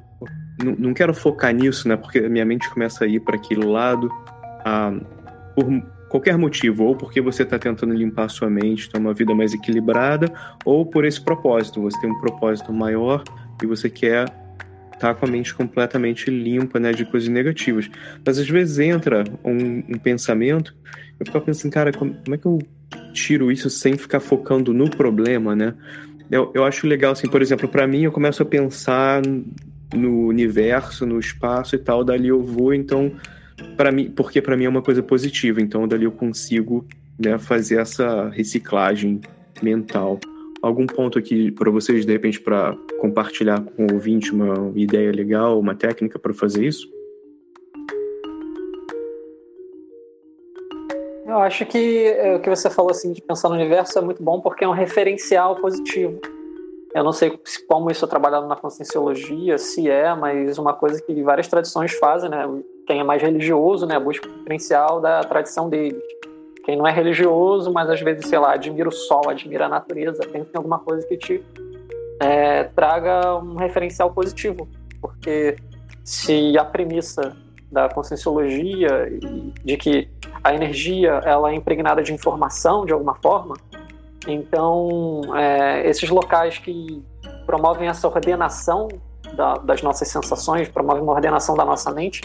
[0.77, 1.97] não, quero focar nisso, né?
[1.97, 4.07] Porque minha mente começa a ir para aquele lado
[4.63, 4.93] ah,
[5.55, 5.65] por
[6.09, 9.51] qualquer motivo, ou porque você está tentando limpar a sua mente, ter uma vida mais
[9.51, 10.31] equilibrada,
[10.63, 11.81] ou por esse propósito.
[11.81, 13.23] Você tem um propósito maior
[13.63, 14.31] e você quer
[14.99, 17.89] tá com a mente completamente limpa, né, de coisas negativas.
[18.25, 20.75] Mas às vezes entra um, um pensamento,
[21.19, 22.59] eu fico pensando, cara, como, como é que eu
[23.13, 25.73] tiro isso sem ficar focando no problema, né?
[26.29, 29.21] Eu, eu acho legal, assim, por exemplo, para mim, eu começo a pensar
[29.93, 33.11] no universo, no espaço e tal, dali eu vou, então,
[33.75, 36.85] para mim, porque para mim é uma coisa positiva, então dali eu consigo
[37.17, 39.21] né, fazer essa reciclagem
[39.61, 40.19] mental.
[40.61, 45.59] Algum ponto aqui para vocês, de repente, para compartilhar com o ouvinte uma ideia legal,
[45.59, 46.87] uma técnica para fazer isso?
[51.25, 54.23] Eu acho que é, o que você falou assim de pensar no universo é muito
[54.23, 56.19] bom porque é um referencial positivo.
[56.95, 57.37] Eu não sei
[57.67, 62.29] como isso é trabalhado na conscienciologia, se é, mas uma coisa que várias tradições fazem,
[62.29, 62.47] né?
[62.87, 66.01] Quem é mais religioso, né, busca o referencial da tradição deles.
[66.67, 70.27] Quem não é religioso, mas às vezes, sei lá, admira o sol, admira a natureza,
[70.29, 71.41] pensa em alguma coisa que te
[72.19, 74.67] é, traga um referencial positivo.
[74.99, 75.55] Porque
[76.03, 77.37] se a premissa
[77.71, 79.09] da conscienciologia
[79.63, 80.09] de que
[80.43, 83.55] a energia ela é impregnada de informação de alguma forma.
[84.27, 87.01] Então, é, esses locais que
[87.45, 88.89] promovem essa ordenação
[89.37, 92.19] da, das nossas sensações, promovem uma ordenação da nossa mente,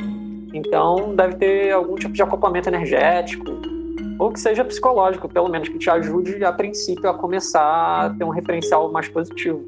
[0.52, 3.71] então deve ter algum tipo de acoplamento energético,
[4.18, 8.24] ou que seja psicológico, pelo menos, que te ajude a princípio a começar a ter
[8.24, 9.64] um referencial mais positivo.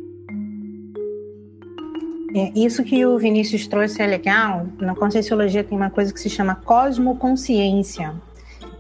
[2.36, 4.66] É, isso que o Vinícius trouxe é legal.
[4.78, 8.14] Na Conscienciologia tem uma coisa que se chama cosmoconsciência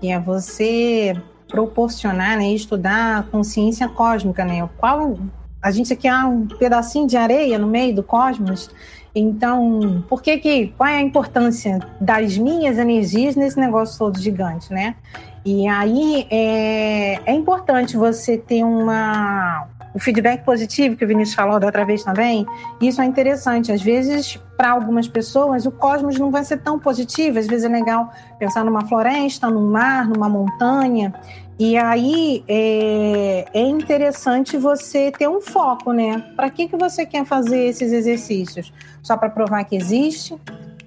[0.04, 1.16] que é você
[1.48, 4.68] proporcionar, né, estudar a consciência cósmica, né?
[4.76, 5.18] Qual
[5.62, 8.70] a gente aqui é um pedacinho de areia no meio do cosmos.
[9.14, 14.72] Então, por que que qual é a importância das minhas energias nesse negócio todo gigante,
[14.72, 14.96] né?
[15.44, 21.60] E aí é, é importante você ter uma o feedback positivo que o Vinícius falou
[21.60, 22.44] da outra vez também,
[22.80, 23.70] isso é interessante.
[23.70, 27.38] Às vezes, para algumas pessoas, o cosmos não vai ser tão positivo.
[27.38, 31.14] Às vezes é legal pensar numa floresta, num mar, numa montanha.
[31.58, 36.18] E aí é, é interessante você ter um foco, né?
[36.34, 38.72] Para que, que você quer fazer esses exercícios?
[39.02, 40.36] Só para provar que existe?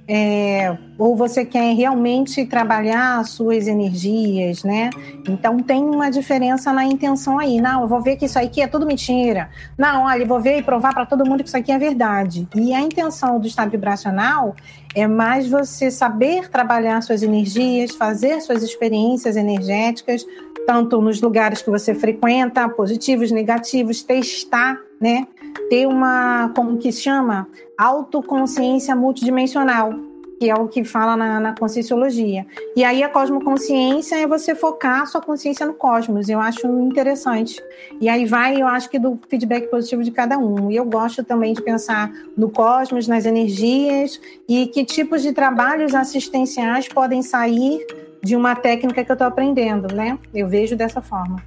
[0.09, 4.89] É, ou você quer realmente trabalhar as suas energias, né?
[5.27, 7.59] Então tem uma diferença na intenção aí.
[7.59, 9.49] Não, eu vou ver que isso aqui é tudo mentira.
[9.77, 12.47] Não, olha, eu vou ver e provar para todo mundo que isso aqui é verdade.
[12.55, 14.55] E a intenção do estado vibracional
[14.95, 20.25] é mais você saber trabalhar suas energias, fazer suas experiências energéticas,
[20.65, 25.27] tanto nos lugares que você frequenta, positivos, negativos, testar, né?
[25.69, 27.47] Ter uma, como que chama?
[27.77, 29.93] autoconsciência multidimensional,
[30.39, 32.45] que é o que fala na, na conscienciologia.
[32.75, 36.27] E aí a cosmoconsciência é você focar a sua consciência no cosmos.
[36.29, 37.61] Eu acho interessante.
[38.01, 40.71] E aí vai, eu acho que do feedback positivo de cada um.
[40.71, 45.95] E eu gosto também de pensar no cosmos, nas energias e que tipos de trabalhos
[45.95, 47.85] assistenciais podem sair
[48.23, 50.17] de uma técnica que eu estou aprendendo, né?
[50.33, 51.41] Eu vejo dessa forma.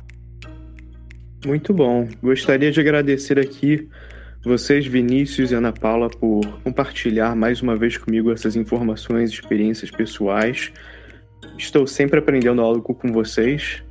[1.44, 2.08] Muito bom.
[2.22, 3.88] Gostaria de agradecer aqui
[4.42, 10.72] vocês, Vinícius e Ana Paula, por compartilhar mais uma vez comigo essas informações experiências pessoais.
[11.58, 13.82] Estou sempre aprendendo algo com vocês.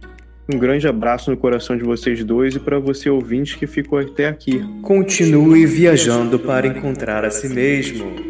[0.52, 4.28] Um grande abraço no coração de vocês dois e para você ouvinte que ficou até
[4.28, 4.64] aqui.
[4.82, 8.30] Continue viajando para encontrar a si mesmo.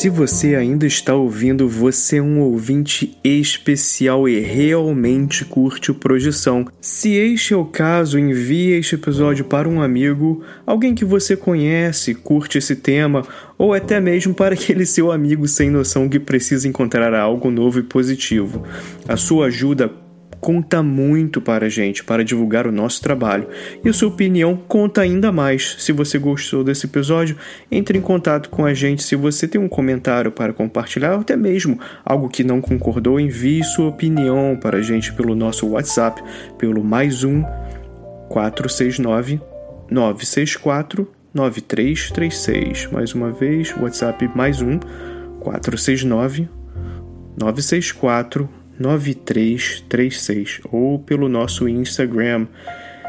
[0.00, 6.66] Se você ainda está ouvindo, você é um ouvinte especial e realmente curte o Projeção.
[6.80, 12.14] Se este é o caso, envie este episódio para um amigo, alguém que você conhece,
[12.14, 13.26] curte esse tema,
[13.58, 17.82] ou até mesmo para aquele seu amigo sem noção que precisa encontrar algo novo e
[17.82, 18.64] positivo.
[19.06, 19.92] A sua ajuda
[20.40, 23.46] conta muito para a gente, para divulgar o nosso trabalho.
[23.84, 25.76] E a sua opinião conta ainda mais.
[25.78, 27.36] Se você gostou desse episódio,
[27.70, 29.02] entre em contato com a gente.
[29.02, 33.62] Se você tem um comentário para compartilhar, ou até mesmo algo que não concordou, envie
[33.62, 36.22] sua opinião para a gente pelo nosso WhatsApp,
[36.58, 37.42] pelo mais um
[38.28, 39.40] 469
[39.90, 42.88] 964 9336.
[42.90, 44.78] Mais uma vez, WhatsApp mais um
[45.40, 46.48] 469
[47.38, 52.46] 964 9336 ou pelo nosso Instagram,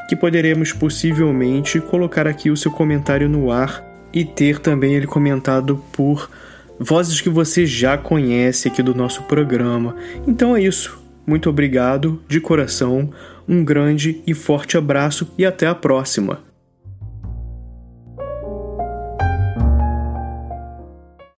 [0.10, 5.82] que poderemos possivelmente colocar aqui o seu comentário no ar e ter também ele comentado
[5.94, 6.30] por
[6.78, 9.96] vozes que você já conhece aqui do nosso programa.
[10.28, 11.00] Então é isso.
[11.26, 13.10] Muito obrigado de coração,
[13.48, 16.51] um grande e forte abraço e até a próxima.